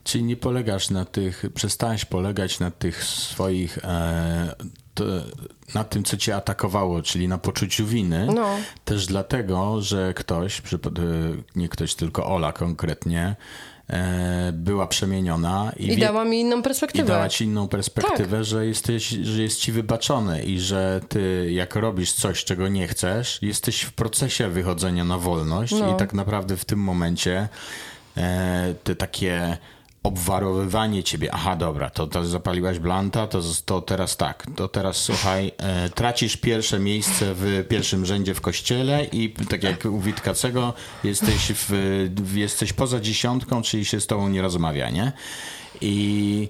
Czyli 0.03 0.23
nie 0.23 0.37
polegasz 0.37 0.89
na 0.89 1.05
tych, 1.05 1.43
przestałeś 1.53 2.05
polegać 2.05 2.59
na 2.59 2.71
tych 2.71 3.03
swoich, 3.03 3.77
e, 3.77 4.55
to, 4.93 5.03
na 5.75 5.83
tym, 5.83 6.03
co 6.03 6.17
cię 6.17 6.35
atakowało, 6.35 7.01
czyli 7.01 7.27
na 7.27 7.37
poczuciu 7.37 7.85
winy. 7.85 8.27
No. 8.35 8.57
Też 8.85 9.05
dlatego, 9.05 9.81
że 9.81 10.13
ktoś, 10.13 10.59
e, 10.59 10.79
nie 11.55 11.69
ktoś, 11.69 11.95
tylko 11.95 12.25
Ola 12.25 12.53
konkretnie, 12.53 13.35
była 14.53 14.87
przemieniona 14.87 15.71
i, 15.77 15.85
I 15.85 15.95
wie- 15.95 16.05
dała 16.05 16.25
mi 16.25 16.39
inną 16.41 16.59
i 16.59 16.63
perspektywę. 16.63 17.07
dała 17.07 17.29
ci 17.29 17.43
inną 17.45 17.67
perspektywę, 17.67 18.37
Tak. 18.37 18.45
że, 18.45 18.65
jesteś, 18.65 19.07
że 19.07 19.41
jest 19.43 19.59
ci 19.59 19.71
wybaczone 19.71 20.43
i 20.43 20.59
że 20.59 21.01
ty, 21.09 21.51
jak 21.51 21.75
robisz 21.75 22.11
coś, 22.13 22.43
czego 22.43 22.67
nie 22.67 22.87
chcesz, 22.87 23.39
jesteś 23.41 23.81
w 23.81 23.93
procesie 23.93 24.47
wychodzenia 24.49 25.03
na 25.03 25.17
wolność 25.17 25.73
No. 25.79 25.95
i 25.95 25.97
tak 25.97 26.13
naprawdę 26.13 26.57
w 26.57 26.65
tym 26.65 26.79
momencie 26.79 27.47
e, 28.17 28.73
te 28.83 28.95
takie 28.95 29.57
obwarowywanie 30.03 31.03
ciebie, 31.03 31.33
aha 31.33 31.55
dobra, 31.55 31.89
to, 31.89 32.07
to 32.07 32.25
zapaliłaś 32.25 32.79
blanta, 32.79 33.27
to, 33.27 33.41
to 33.65 33.81
teraz 33.81 34.17
tak, 34.17 34.45
to 34.55 34.67
teraz 34.67 34.97
słuchaj, 34.97 35.51
e, 35.57 35.89
tracisz 35.89 36.37
pierwsze 36.37 36.79
miejsce 36.79 37.33
w 37.35 37.65
pierwszym 37.69 38.05
rzędzie 38.05 38.33
w 38.33 38.41
kościele 38.41 39.05
i 39.05 39.33
tak 39.49 39.63
jak 39.63 39.85
u 39.85 39.99
Witkacego 39.99 40.73
jesteś, 41.03 41.51
w, 41.55 42.31
jesteś 42.33 42.73
poza 42.73 42.99
dziesiątką, 42.99 43.61
czyli 43.61 43.85
się 43.85 44.01
z 44.01 44.07
tobą 44.07 44.29
nie 44.29 44.41
rozmawia, 44.41 44.89
nie? 44.89 45.11
I, 45.81 46.49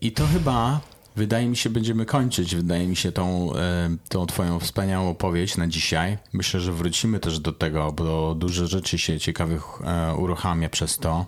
i 0.00 0.12
to 0.12 0.26
chyba 0.26 0.80
wydaje 1.18 1.48
mi 1.48 1.56
się, 1.56 1.70
będziemy 1.70 2.06
kończyć. 2.06 2.54
Wydaje 2.54 2.86
mi 2.86 2.96
się 2.96 3.12
tą, 3.12 3.54
e, 3.54 3.96
tą 4.08 4.26
twoją 4.26 4.60
wspaniałą 4.60 5.10
opowieść 5.10 5.56
na 5.56 5.66
dzisiaj. 5.66 6.18
Myślę, 6.32 6.60
że 6.60 6.72
wrócimy 6.72 7.20
też 7.20 7.40
do 7.40 7.52
tego, 7.52 7.92
bo 7.92 8.34
dużo 8.34 8.66
rzeczy 8.66 8.98
się 8.98 9.20
ciekawych 9.20 9.64
e, 9.84 10.14
uruchamia 10.14 10.68
przez 10.68 10.98
to. 10.98 11.26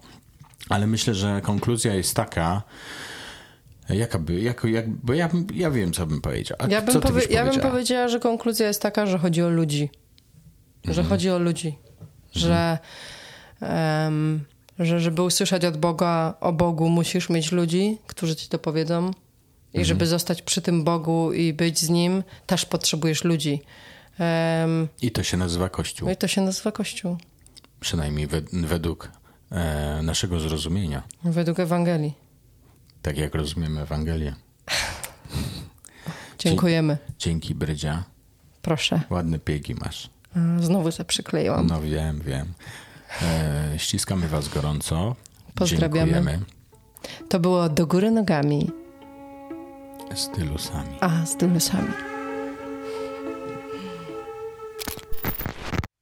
Ale 0.70 0.86
myślę, 0.86 1.14
że 1.14 1.40
konkluzja 1.40 1.94
jest 1.94 2.16
taka, 2.16 2.62
jaka 3.88 4.18
by, 4.18 4.40
jako, 4.40 4.68
jak, 4.68 4.88
bo 4.90 5.12
ja, 5.14 5.28
ja 5.54 5.70
wiem, 5.70 5.92
co 5.92 6.06
bym 6.06 6.20
powiedział. 6.20 6.56
A 6.60 6.66
Ja 6.68 6.80
co 6.82 6.92
bym, 6.92 7.02
ty 7.02 7.08
powie- 7.08 7.26
ja 7.30 7.44
bym 7.44 7.60
powiedziała? 7.60 8.08
że 8.08 8.20
konkluzja 8.20 8.66
jest 8.68 8.82
taka, 8.82 9.06
że 9.06 9.18
chodzi 9.18 9.42
o 9.42 9.48
ludzi. 9.48 9.90
Że 10.84 10.90
Mhm. 10.90 11.08
chodzi 11.08 11.30
o 11.30 11.38
ludzi. 11.38 11.78
Że, 12.34 12.78
em, 13.60 14.44
że 14.78 15.00
żeby 15.00 15.22
usłyszeć 15.22 15.64
od 15.64 15.76
Boga 15.76 16.34
o 16.40 16.52
Bogu, 16.52 16.88
musisz 16.88 17.28
mieć 17.30 17.52
ludzi, 17.52 17.98
którzy 18.06 18.36
ci 18.36 18.48
to 18.48 18.58
powiedzą. 18.58 19.06
I 19.72 19.76
Mhm. 19.78 19.84
żeby 19.84 20.06
zostać 20.06 20.42
przy 20.42 20.62
tym 20.62 20.84
Bogu 20.84 21.32
i 21.32 21.52
być 21.52 21.78
z 21.78 21.88
Nim, 21.88 22.22
też 22.46 22.66
potrzebujesz 22.66 23.24
ludzi. 23.24 23.62
Em, 24.18 24.88
I 25.02 25.10
to 25.10 25.22
się 25.22 25.36
nazywa 25.36 25.68
Kościół. 25.68 26.06
no 26.08 26.12
i 26.12 26.16
to 26.16 26.28
się 26.28 26.40
nazywa 26.40 26.72
Kościół. 26.72 27.16
Przynajmniej 27.80 28.26
wed, 28.26 28.44
według 28.52 29.10
e, 29.50 30.00
naszego 30.02 30.40
zrozumienia. 30.40 31.02
Według 31.24 31.60
Ewangelii. 31.60 32.14
Tak 33.02 33.18
jak 33.18 33.34
rozumiemy 33.34 33.80
Ewangelię. 33.80 34.34
Dziękujemy. 36.38 36.98
Dzięki, 37.18 37.54
Brydzia. 37.54 38.04
Proszę. 38.62 39.00
Ładne 39.10 39.38
piegi 39.38 39.74
masz. 39.74 40.10
Znowu 40.60 40.92
se 40.92 41.04
przykleiłam. 41.04 41.66
No 41.66 41.80
wiem, 41.82 42.20
wiem. 42.26 42.52
E, 43.22 43.78
ściskamy 43.78 44.28
was 44.28 44.48
gorąco. 44.48 45.16
Pozdrawiamy. 45.54 46.12
Dziękujemy. 46.12 46.44
To 47.28 47.40
było 47.40 47.68
do 47.68 47.86
góry 47.86 48.10
nogami, 48.10 48.70
Z 50.14 50.28
tylusami. 50.28 50.96
a 51.00 51.26
z 51.26 51.36
tylusami. 51.36 51.92